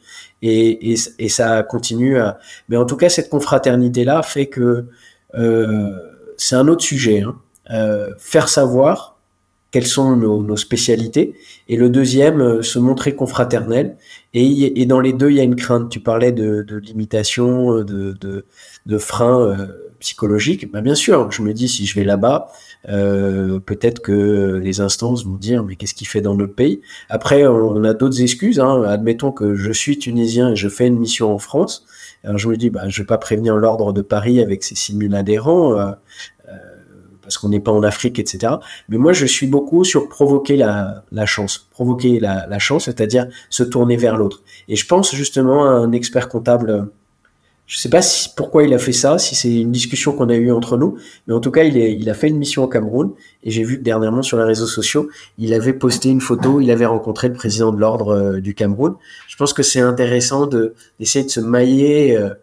[0.43, 0.97] et,
[1.29, 2.39] ça continue à...
[2.69, 4.87] mais en tout cas cette confraternité là fait que
[5.37, 5.91] euh,
[6.37, 7.37] c'est un autre sujet hein.
[8.19, 9.14] faire savoir
[9.75, 11.35] quelles sont nos, spécialités
[11.69, 13.97] et le deuxième euh, se montrer confraternel
[14.33, 18.47] et, dans les deux il y a une crainte tu parlais de, limitation de, de,
[18.87, 19.67] de frein euh,
[20.05, 22.49] psychologique, bah bien sûr, je me dis si je vais là-bas,
[22.91, 26.83] euh, peut-être que les instances vont dire mais qu'est-ce qu'il fait dans notre pays?
[27.09, 28.61] Après, on a d'autres excuses.
[28.61, 28.83] Hein.
[28.83, 31.87] Admettons que je suis tunisien et je fais une mission en France.
[32.23, 35.15] Alors je me dis, bah, je vais pas prévenir l'ordre de Paris avec ses 6000
[35.15, 35.79] adhérents.
[35.79, 35.95] Euh, euh,
[37.25, 38.55] parce qu'on n'est pas en Afrique, etc.
[38.89, 43.97] Mais moi, je suis beaucoup sur provoquer la, chance, provoquer la, chance, c'est-à-dire se tourner
[43.97, 44.43] vers l'autre.
[44.69, 46.89] Et je pense justement à un expert comptable
[47.67, 48.01] je sais pas
[48.37, 51.33] pourquoi il a fait ça, si c'est une discussion qu'on a eue entre nous, mais
[51.33, 53.13] en tout cas, il, a fait une mission au Cameroun
[53.43, 55.09] et j'ai vu que dernièrement sur les réseaux sociaux,
[55.39, 58.97] il avait posté une photo, il avait rencontré le président de l'ordre euh, du Cameroun.
[59.29, 62.17] Je pense que c'est intéressant de d'essayer de se mailler.
[62.17, 62.35] Euh,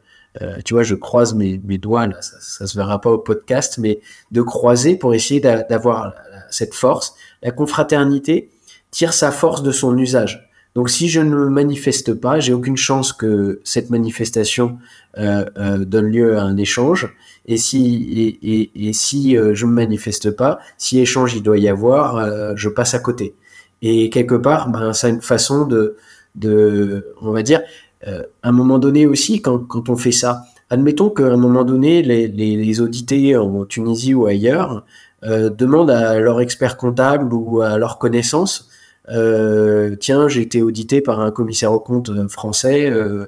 [0.41, 3.17] euh, tu vois, je croise mes, mes doigts là, ça, ça se verra pas au
[3.17, 3.99] podcast, mais
[4.32, 6.13] de croiser pour essayer d'avoir
[6.49, 7.15] cette force.
[7.41, 8.49] La confraternité
[8.91, 10.51] tire sa force de son usage.
[10.73, 14.77] Donc si je ne manifeste pas, j'ai aucune chance que cette manifestation
[15.17, 17.13] euh, euh, donne lieu à un échange.
[17.45, 21.57] Et si et, et, et si euh, je me manifeste pas, si échange il doit
[21.57, 23.36] y avoir, euh, je passe à côté.
[23.82, 25.97] Et quelque part, ben c'est une façon de
[26.36, 27.61] de on va dire
[28.08, 30.43] euh, à un moment donné aussi quand on fait ça.
[30.70, 34.86] Admettons qu'à un moment donné, les, les, audités en Tunisie ou ailleurs
[35.22, 38.70] demandent à leur expert comptable ou à leur connaissance
[39.10, 43.26] euh, tiens, j'ai été audité par un commissaire au compte euh, français euh,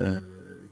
[0.00, 0.20] euh,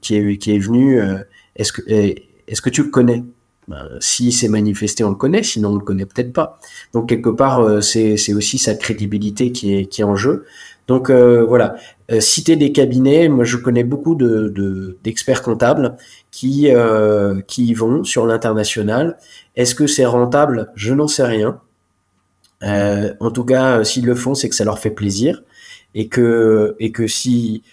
[0.01, 0.99] qui, est, venu.
[0.99, 1.17] Euh,
[1.55, 3.23] est-ce que, tu le connais?
[3.67, 5.43] Ben, Si c'est manifesté, on le connaît.
[5.43, 6.59] Sinon, on le connaît peut-être pas.
[6.93, 10.45] Donc quelque part, c'est, aussi sa crédibilité qui est en jeu.
[10.87, 11.75] Donc voilà,
[12.19, 15.95] citer des cabinets, moi je connais beaucoup de d'experts comptables
[16.29, 16.67] qui
[17.47, 19.17] qui y vont sur l'international.
[19.55, 20.71] Est-ce que c'est rentable?
[20.75, 21.61] Je n'en sais rien.
[22.61, 25.41] en tout cas, s'ils le font, c'est que ça leur fait plaisir
[25.95, 27.63] et que et que si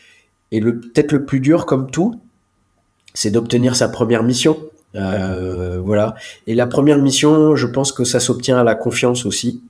[0.53, 2.21] et le peut-être le plus dur comme tout,
[3.15, 4.57] c'est d'obtenir sa première mission.
[4.97, 6.15] Euh, voilà.
[6.47, 9.63] Et la première mission, je pense que ça s'obtient à la confiance aussi.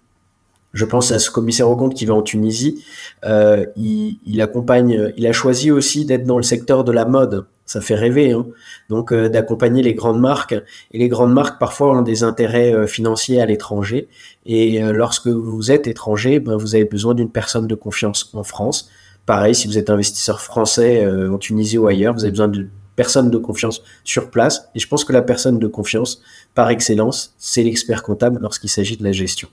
[0.73, 2.85] Je pense à ce commissaire au compte qui va en Tunisie.
[3.25, 7.47] Euh, il, accompagne, il a choisi aussi d'être dans le secteur de la mode.
[7.67, 8.47] Ça fait rêver, hein.
[8.89, 10.55] donc euh, d'accompagner les grandes marques.
[10.93, 14.09] Et les grandes marques parfois ont des intérêts euh, financiers à l'étranger.
[14.47, 18.91] Et lorsque vous êtes étranger, ben, vous avez besoin d'une personne de confiance en France.
[19.27, 22.67] Pareil, si vous êtes investisseur français en Tunisie ou ailleurs, vous avez besoin de
[22.97, 24.69] personne de confiance sur place.
[24.75, 26.23] Et je pense que la personne de confiance,
[26.55, 29.49] par excellence, c'est l'expert comptable lorsqu'il s'agit de la gestion.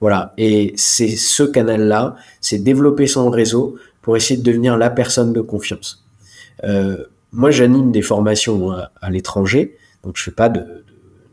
[0.00, 0.32] Voilà.
[0.38, 5.40] Et c'est ce canal-là, c'est développer son réseau pour essayer de devenir la personne de
[5.40, 6.04] confiance.
[6.64, 10.84] Euh, moi, j'anime des formations à, l'étranger, donc je fais pas de,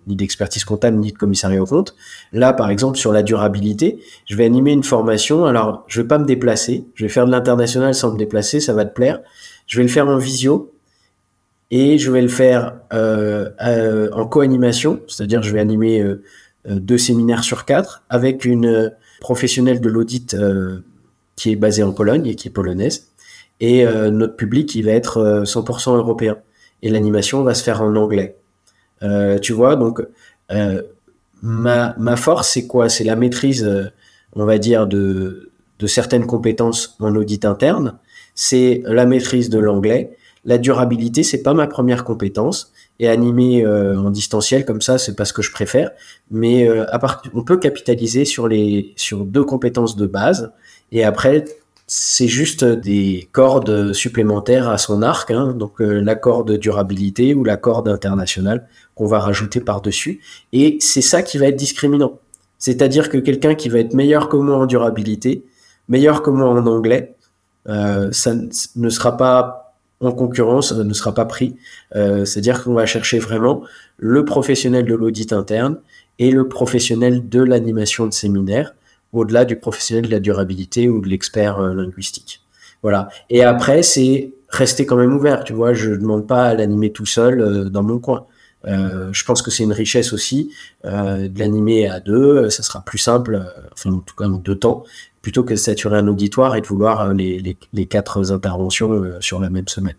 [0.06, 1.96] ni d'expertise comptable ni de commissariat au compte.
[2.34, 5.46] Là, par exemple, sur la durabilité, je vais animer une formation.
[5.46, 8.74] Alors, je vais pas me déplacer, je vais faire de l'international sans me déplacer, ça
[8.74, 9.22] va te plaire.
[9.66, 10.74] Je vais le faire en visio
[11.72, 16.24] et je vais le faire euh, euh, en co-animation, c'est-à-dire je vais animer euh,
[16.68, 20.36] deux séminaires sur quatre avec une professionnelle de l'audit
[21.36, 23.10] qui est basée en Pologne et qui est polonaise,
[23.60, 26.38] et notre public qui va être 100% européen.
[26.82, 28.38] Et l'animation va se faire en anglais.
[29.42, 30.02] tu vois, donc
[31.42, 32.90] ma, ma force, c'est quoi?
[32.90, 33.92] C'est la maîtrise,
[34.34, 37.98] on va dire, de, de certaines compétences en audit interne,
[38.36, 42.72] c'est la maîtrise de l'anglais, la durabilité, c'est pas ma première compétence.
[43.00, 45.92] Et animer euh, en distanciel comme ça, c'est pas ce que je préfère.
[46.32, 50.52] Mais euh, à part, on peut capitaliser sur les sur deux compétences de base.
[50.92, 51.46] Et après,
[51.86, 55.30] c'est juste des cordes supplémentaires à son arc.
[55.32, 55.54] Hein.
[55.54, 60.22] donc euh, la corde durabilité ou la corde internationale qu'on va rajouter par dessus.
[60.52, 62.20] Et c'est ça qui va être discriminant.
[62.58, 65.46] C'est-à-dire que quelqu'un qui va être meilleur que moi en durabilité,
[65.88, 67.16] meilleur que moi en anglais,
[67.68, 68.34] ça
[68.76, 69.67] ne sera pas
[70.02, 71.56] en concurrence ne sera pas pris.
[71.96, 73.64] Euh, c'est-à-dire qu'on va chercher vraiment
[73.98, 75.80] le professionnel de l'audit interne
[76.20, 78.74] et le professionnel de l'animation de séminaire,
[79.14, 82.42] au-delà du professionnel de la durabilité ou de l'expert euh, linguistique.
[82.84, 83.10] Voilà.
[83.30, 85.44] Et après, c'est rester quand même ouvert.
[85.44, 88.26] Tu vois, je ne demande pas à l'animer tout seul euh, dans mon coin.
[88.66, 90.52] je pense que c'est une richesse aussi
[90.84, 92.50] de l'animer à deux.
[92.50, 93.42] Ça sera plus simple,
[93.72, 94.84] enfin en tout cas en deux temps,
[95.28, 99.18] plutôt que de saturer un auditoire et de vouloir euh, les, les, quatre interventions euh,
[99.20, 99.98] sur la même semaine.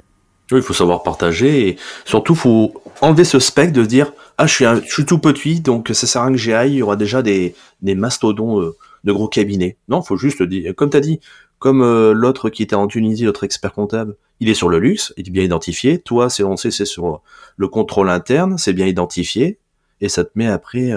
[0.53, 1.77] Il faut savoir partager et
[2.07, 2.73] surtout, faut
[3.03, 6.23] enlever ce spectre de dire Ah, je suis, je suis tout petit, donc ça sert
[6.23, 8.75] à rien que j'y aille, il y aura déjà des, des mastodons euh,
[9.05, 9.77] de gros cabinets.
[9.91, 11.21] Non, faut juste dire, comme tu as dit,
[11.59, 15.29] comme l'autre qui était en Tunisie, l'autre expert comptable, il est sur le luxe, il
[15.29, 15.99] est bien identifié.
[15.99, 17.21] Toi, c'est on sait, c'est sur
[17.59, 19.59] le contrôle interne, c'est bien identifié,
[20.01, 20.91] et ça te met après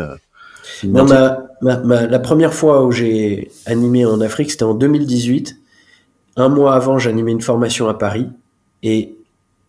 [0.84, 1.06] non,
[1.62, 5.58] la première fois où j'ai animé en Afrique, c'était en 2018.
[6.38, 8.28] Un mois avant, j'animais une formation à Paris.
[8.84, 9.16] Et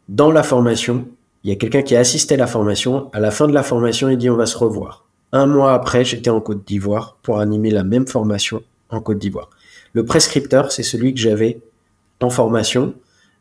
[0.08, 1.06] dans la formation,
[1.44, 3.10] il y a quelqu'un qui a assisté à la formation.
[3.12, 5.04] À la fin de la formation, il dit on va se revoir.
[5.32, 9.50] Un mois après, j'étais en Côte d'Ivoire pour animer la même formation en Côte d'Ivoire.
[9.94, 11.60] Le prescripteur, c'est celui que j'avais
[12.20, 12.94] en formation,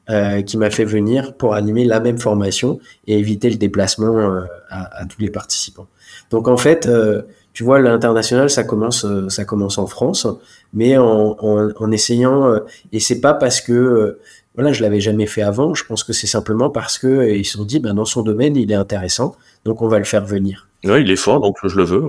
[0.09, 4.41] euh, qui m'a fait venir pour animer la même formation et éviter le déplacement euh,
[4.69, 5.87] à, tous les participants.
[6.31, 7.21] Donc en fait, euh,
[7.53, 10.27] tu vois, l'international, ça commence, euh, ça commence en France,
[10.73, 12.47] mais en, en, essayant.
[12.49, 12.59] Euh,
[12.93, 14.19] et c'est pas parce que, euh,
[14.55, 15.73] voilà, je l'avais jamais fait avant.
[15.73, 18.55] Je pense que c'est simplement parce que ils se sont dit, ben dans son domaine,
[18.55, 19.35] il est intéressant,
[19.65, 20.67] donc on va le faire venir.
[20.83, 22.03] Oui, il est fort, donc je le veux.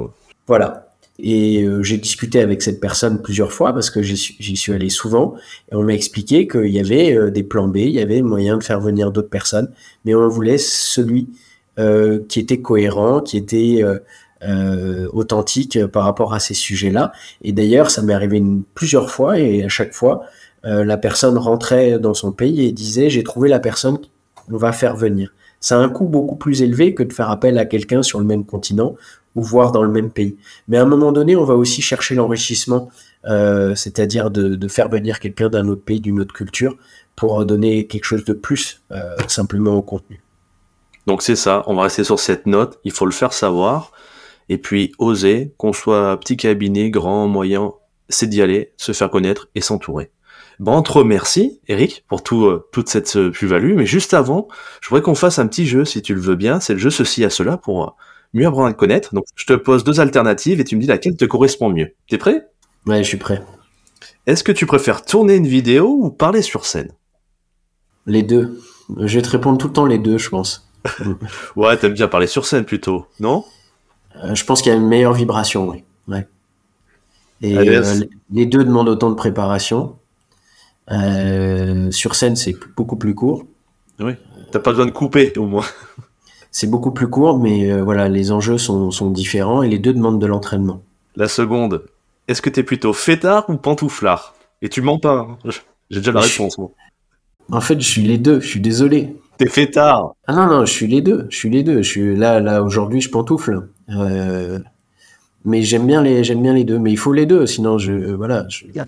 [0.47, 0.89] Voilà.
[1.19, 5.35] Et j'ai discuté avec cette personne plusieurs fois parce que j'y suis allé souvent
[5.71, 8.65] et on m'a expliqué qu'il y avait des plans B, il y avait moyen de
[8.65, 9.71] faire venir d'autres personnes,
[10.05, 11.29] mais on voulait celui
[11.77, 13.85] qui était cohérent, qui était
[14.45, 17.13] euh, authentique par rapport à ces sujets-là.
[17.43, 18.43] Et d'ailleurs, ça m'est arrivé
[18.75, 20.25] plusieurs fois et à chaque fois,
[20.65, 23.99] euh, la personne rentrait dans son pays et disait j'ai trouvé la personne
[24.35, 25.33] qu'on va faire venir.
[25.61, 28.25] Ça a un coût beaucoup plus élevé que de faire appel à quelqu'un sur le
[28.25, 28.97] même continent
[29.37, 30.37] ou voir dans le même pays.
[30.67, 32.91] Mais à un moment donné, on va aussi chercher l'enrichissement,
[33.27, 36.77] euh, c'est-à-dire de, faire venir quelqu'un d'un autre pays, d'une autre culture,
[37.15, 38.83] pour donner quelque chose de plus
[39.29, 40.21] simplement au contenu.
[41.07, 43.93] Donc c'est ça, on va rester sur cette note, il faut le faire savoir.
[44.53, 47.73] Et puis oser, qu'on soit petit cabinet, grand, moyen,
[48.11, 50.11] c'est d'y aller, se faire connaître et s'entourer.
[50.59, 53.75] Bon, on te remercie, Eric, pour tout, euh, toute cette euh, plus-value.
[53.75, 54.49] Mais juste avant,
[54.83, 56.61] je voudrais qu'on fasse un petit jeu, si tu le veux bien.
[56.61, 57.91] C'est le jeu ceci à cela pour euh,
[58.35, 59.15] mieux apprendre à te connaître.
[59.15, 61.95] Donc, je te pose deux alternatives et tu me dis laquelle te correspond mieux.
[62.07, 62.47] T'es prêt?
[62.85, 63.43] Ouais, je suis prêt.
[64.27, 66.93] Est-ce que tu préfères tourner une vidéo ou parler sur scène?
[68.05, 68.61] Les deux.
[68.99, 70.69] Je vais te répondre tout le temps les deux, je pense.
[71.57, 73.47] ouais, t'aimes bien parler sur scène plutôt, non?
[74.17, 75.85] Euh, Je pense qu'il y a une meilleure vibration, oui.
[76.09, 76.27] Ouais.
[77.41, 77.83] Et euh,
[78.31, 79.97] les deux demandent autant de préparation.
[80.91, 83.45] Euh, sur scène, c'est beaucoup plus court.
[83.99, 84.13] Oui.
[84.51, 85.65] T'as pas besoin de couper, au moins.
[86.55, 90.21] C'est beaucoup plus court, mais voilà, les enjeux sont, sont différents et les deux demandent
[90.21, 90.83] de l'entraînement.
[91.17, 91.87] La seconde,
[92.29, 94.35] est-ce que t'es plutôt fêtard ou pantouflard?
[94.61, 95.51] Et tu mens pas, hein.
[95.89, 96.71] j'ai déjà la réponse, moi.
[97.51, 99.17] En fait, je suis les deux, je suis désolé.
[99.39, 101.83] T'es fêtard Ah non, non, je suis les deux, je suis les deux.
[101.83, 103.69] Je suis là, là, aujourd'hui, je pantoufle.
[103.91, 104.59] Euh,
[105.45, 106.79] mais j'aime bien les, j'aime bien les deux.
[106.79, 108.85] Mais il faut les deux, sinon je, euh, voilà, il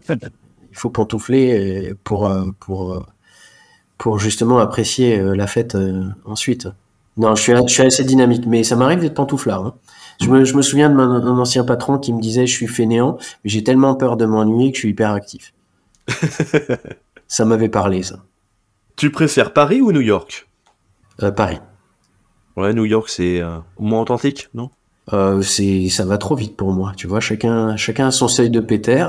[0.72, 2.30] faut pantoufler euh, pour,
[2.60, 3.06] pour,
[3.98, 5.76] pour justement apprécier la fête
[6.24, 6.68] ensuite.
[7.16, 9.66] Non, je suis, je suis assez dynamique, mais ça m'arrive d'être pantouflard.
[9.66, 9.74] Hein.
[10.20, 13.18] Je me, je me, souviens de mon, ancien patron qui me disait je suis fainéant,
[13.44, 15.54] mais j'ai tellement peur de m'ennuyer que je suis hyper actif.
[17.28, 18.24] ça m'avait parlé, ça.
[18.96, 20.48] Tu préfères Paris ou New York?
[21.22, 21.58] Euh, Paris.
[22.56, 24.70] Ouais, New York, c'est euh, moins authentique, non?
[25.12, 27.20] Euh, c'est ça va trop vite pour moi tu vois.
[27.20, 29.06] Chacun chacun a son seuil de péter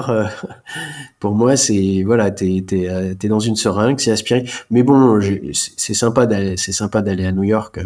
[1.19, 4.45] pour moi c'est voilà t'es t'es t'es dans une seringue c'est aspiré.
[4.71, 5.19] Mais bon
[5.53, 7.79] c'est sympa d'aller c'est sympa d'aller à New York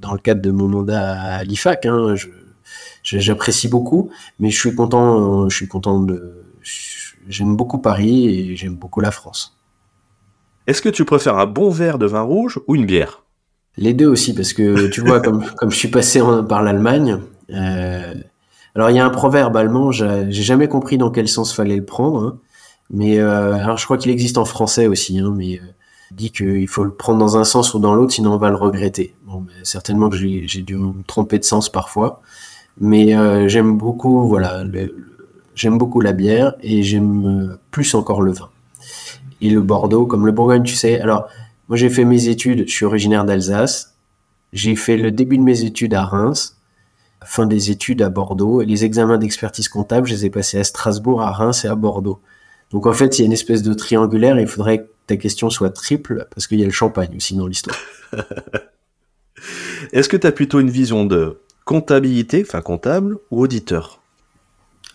[0.00, 2.14] dans le cadre de mon mandat à l'IFAC hein,
[3.02, 4.10] j'apprécie beaucoup
[4.40, 6.42] mais je suis content je suis content de
[7.28, 9.56] j'aime beaucoup Paris et j'aime beaucoup la France.
[10.66, 13.21] Est-ce que tu préfères un bon verre de vin rouge ou une bière?
[13.78, 17.18] Les deux aussi, parce que tu vois, comme, comme je suis passé par l'Allemagne,
[17.50, 18.14] euh,
[18.74, 21.84] alors il y a un proverbe allemand, j'ai jamais compris dans quel sens fallait le
[21.84, 22.38] prendre, hein,
[22.90, 25.66] mais euh, je crois qu'il existe en français aussi, hein, mais euh,
[26.10, 28.56] dit qu'il faut le prendre dans un sens ou dans l'autre, sinon on va le
[28.56, 29.14] regretter.
[29.26, 32.22] Bon, certainement que j'ai dû me tromper de sens parfois,
[32.80, 34.64] mais euh, j'aime beaucoup, voilà,
[35.54, 38.48] j'aime beaucoup la bière et j'aime plus encore le vin
[39.42, 41.00] et le Bordeaux, comme le Bourgogne, tu sais.
[41.00, 41.26] Alors,
[41.72, 43.96] moi, j'ai fait mes études, je suis originaire d'Alsace.
[44.52, 46.58] J'ai fait le début de mes études à Reims,
[47.24, 50.64] fin des études à Bordeaux, et les examens d'expertise comptable, je les ai passés à
[50.64, 52.20] Strasbourg, à Reims et à Bordeaux.
[52.72, 55.16] Donc, en fait, il y a une espèce de triangulaire, et il faudrait que ta
[55.16, 57.78] question soit triple, parce qu'il y a le champagne aussi dans l'histoire.
[59.94, 64.02] Est-ce que tu as plutôt une vision de comptabilité, enfin comptable, ou auditeur?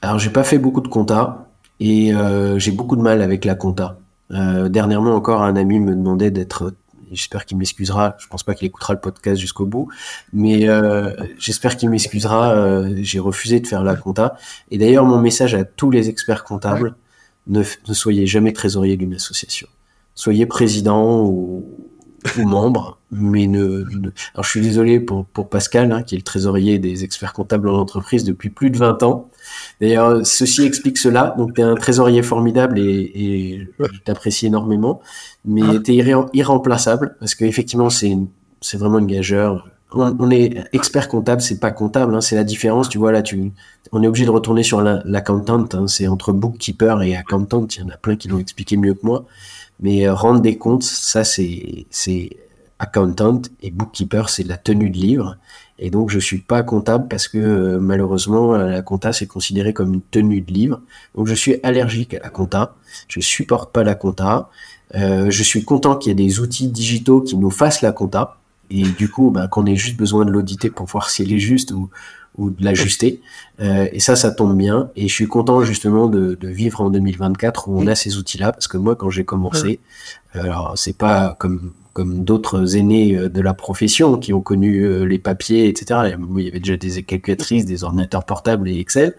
[0.04, 1.50] Alors, j'ai pas fait beaucoup de compta,
[1.80, 3.98] et euh, j'ai beaucoup de mal avec la compta.
[4.32, 6.74] Euh, dernièrement encore, un ami me demandait d'être
[7.12, 8.16] j'espère qu'il m'excusera.
[8.20, 9.90] Je pense pas qu'il écoutera le podcast jusqu'au bout,
[10.34, 12.52] mais euh, j'espère qu'il m'excusera.
[12.52, 14.36] Euh, j'ai refusé de faire la compta.
[14.72, 16.96] Et d'ailleurs, mon message à tous les experts comptables
[17.48, 19.68] ne, ne soyez jamais trésorier d'une association.
[20.16, 21.66] Soyez président ou,
[22.38, 23.86] ou membre, mais ne,
[24.34, 27.70] Alors, je suis désolé pour, pour Pascal, hein, qui est le trésorier des experts comptables
[27.70, 29.30] en entreprise depuis plus de 20 ans.
[29.82, 31.36] D'ailleurs, ceci explique cela.
[31.38, 35.02] Donc, tu es un trésorier formidable et, et je t'apprécie énormément,
[35.46, 35.80] mais ah.
[35.84, 38.18] tu es irremplaçable parce qu'effectivement, c'est
[38.62, 39.68] c'est vraiment une gageure.
[39.94, 42.90] On, est expert comptable, c'est pas comptable, hein, c'est la différence.
[42.90, 43.54] Tu vois là, tu,
[43.94, 45.66] on est obligé de retourner sur l'accountant.
[45.74, 47.66] hein, c'est entre bookkeeper et accountant.
[47.74, 49.26] Il y en a plein qui l'ont expliqué mieux que moi.
[49.80, 52.32] Mais euh, rendre des comptes, ça c'est c'est
[52.80, 55.38] accountant et bookkeeper, c'est la tenue de livre.
[55.80, 59.94] Et donc, je suis pas comptable parce que euh, malheureusement, la compta c'est considéré comme
[59.94, 60.82] une tenue de livre.
[61.16, 62.76] Donc, je suis allergique à la compta.
[63.08, 64.50] Je supporte pas la compta.
[64.96, 68.38] Euh, je suis content qu'il y ait des outils digitaux qui nous fassent la compta.
[68.70, 71.40] Et du coup, bah, qu'on ait juste besoin de l'auditer pour voir si elle est
[71.40, 71.90] juste ou,
[72.38, 73.22] ou de l'ajuster.
[73.60, 74.90] Euh, et ça, ça tombe bien.
[74.96, 78.52] Et je suis content justement de, de vivre en 2024 où on a ces outils-là,
[78.52, 79.80] parce que moi, quand j'ai commencé,
[80.34, 85.04] alors c'est pas comme comme d'autres aînés euh, de la profession qui ont connu euh,
[85.04, 86.02] les papiers, etc.
[86.38, 89.16] Il y avait déjà des calculatrices, des ordinateurs portables et Excel,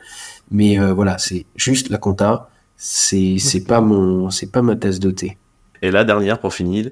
[0.52, 2.50] mais euh, voilà, c'est juste la compta.
[2.76, 5.38] C'est c'est pas mon c'est pas ma tasse de thé.
[5.82, 6.90] Et la dernière pour finir,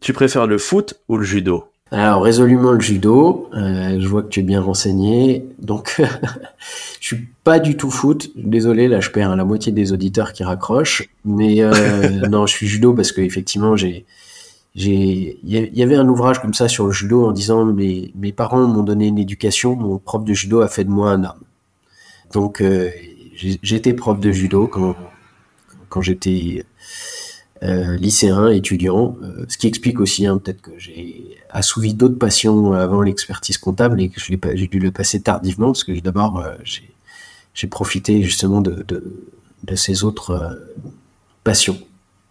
[0.00, 1.64] tu préfères le foot ou le judo?
[1.90, 6.00] Alors résolument le judo, je vois que tu es bien renseigné, donc
[7.00, 8.30] je suis pas du tout foot.
[8.36, 11.56] Désolé, là je perds la moitié des auditeurs qui raccrochent, mais
[12.30, 14.06] non, je suis judo parce que effectivement j'ai
[14.74, 18.66] il y avait un ouvrage comme ça sur le judo en disant mes, mes parents
[18.66, 21.42] m'ont donné une éducation, mon prof de judo a fait de moi un homme.
[22.32, 22.90] Donc euh,
[23.62, 24.94] j'étais prof de judo quand,
[25.88, 26.64] quand j'étais
[27.64, 32.72] euh, lycéen, étudiant, euh, ce qui explique aussi hein, peut-être que j'ai assouvi d'autres passions
[32.72, 36.44] avant l'expertise comptable et que j'ai dû le passer tardivement parce que d'abord
[37.54, 39.02] j'ai profité justement de, de,
[39.64, 40.60] de ces autres
[41.42, 41.78] passions.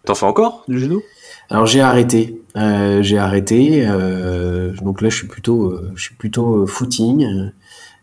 [0.06, 1.02] T'en fais encore du judo?
[1.50, 3.86] Alors j'ai arrêté, euh, j'ai arrêté.
[3.86, 7.50] Euh, donc là, je suis plutôt, euh, je suis plutôt footing,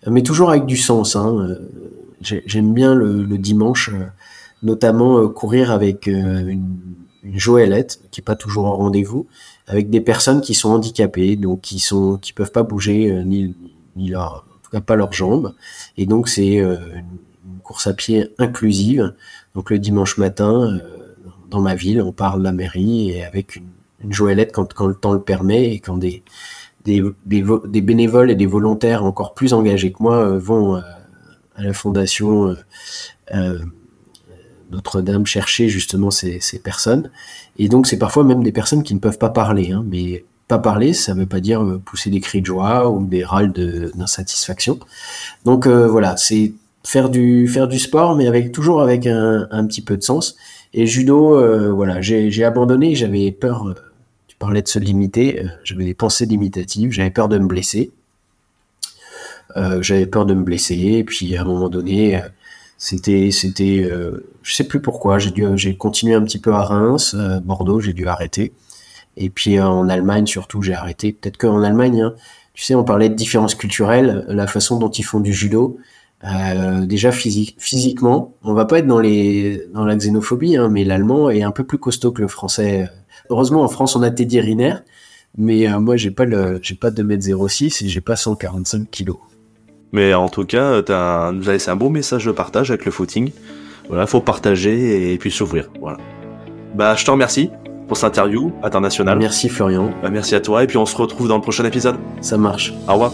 [0.07, 1.15] mais toujours avec du sens.
[1.15, 1.57] Hein.
[2.21, 3.91] J'aime bien le, dimanche
[4.63, 6.65] notamment courir avec une,
[7.23, 9.27] une joëlette qui est pas toujours au rendez-vous,
[9.67, 13.53] avec des personnes qui sont handicapées, donc qui sont qui peuvent pas bouger ni
[13.95, 15.53] ni leur en tout cas pas leurs jambes,
[15.97, 17.03] et donc c'est une,
[17.63, 19.13] course à pied inclusive.
[19.53, 20.79] Donc le dimanche matin,
[21.55, 23.69] dans ma ville, on parle de la mairie et avec une,
[24.03, 26.21] une joëlette quand, quand le temps le permet et quand des,
[26.83, 30.81] des, des, bénévoles et des volontaires encore plus engagés que moi euh, vont euh,
[31.55, 32.55] à la fondation
[33.33, 33.59] euh,
[34.71, 37.09] Notre-Dame chercher justement ces, personnes.
[37.57, 40.59] Et donc c'est parfois même des personnes qui ne peuvent pas parler, hein, mais pas
[40.59, 44.77] parler, ça ne veut pas dire pousser des cris de joie ou des râles d'insatisfaction.
[45.43, 46.53] Donc voilà, c'est
[46.83, 50.35] faire du faire du sport, mais toujours avec un petit peu de sens.
[50.77, 53.73] Et judo, euh, voilà, j'ai abandonné, j'avais peur, euh,
[54.27, 57.91] tu parlais de se limiter, euh, j'avais des pensées limitatives, j'avais peur de me blesser.
[59.79, 62.21] j'avais peur de me blesser, et puis à un moment donné,
[62.77, 63.89] c'était, c'était,
[64.41, 67.15] je sais plus pourquoi, j'ai continué un petit peu à Reims,
[67.45, 68.51] Bordeaux, j'ai dû arrêter.
[69.15, 71.13] Et puis en Allemagne surtout, j'ai arrêté.
[71.13, 72.15] Peut-être qu'en Allemagne, hein,
[72.53, 75.77] tu sais, on parlait de différences culturelles, la façon dont ils font du judo.
[76.23, 80.83] Euh, déjà physique, physiquement, on va pas être dans les dans la xénophobie, hein, mais
[80.83, 82.89] l'allemand est un peu plus costaud que le français.
[83.29, 84.75] Heureusement, en France, on a Teddy Riner,
[85.37, 89.17] mais euh, moi, j'ai pas le j'ai pas 2m06 et j'ai pas 145 kilos.
[89.91, 92.91] Mais en tout cas, as nous as laissé un beau message de partage avec le
[92.91, 93.31] footing.
[93.87, 95.69] Voilà, faut partager et puis s'ouvrir.
[95.79, 95.97] Voilà.
[96.75, 97.49] Bah, je te remercie
[97.87, 99.17] pour cette interview internationale.
[99.19, 99.91] Merci Florian.
[100.01, 101.97] Bah, merci à toi et puis on se retrouve dans le prochain épisode.
[102.21, 102.73] Ça marche.
[102.87, 103.13] Au revoir.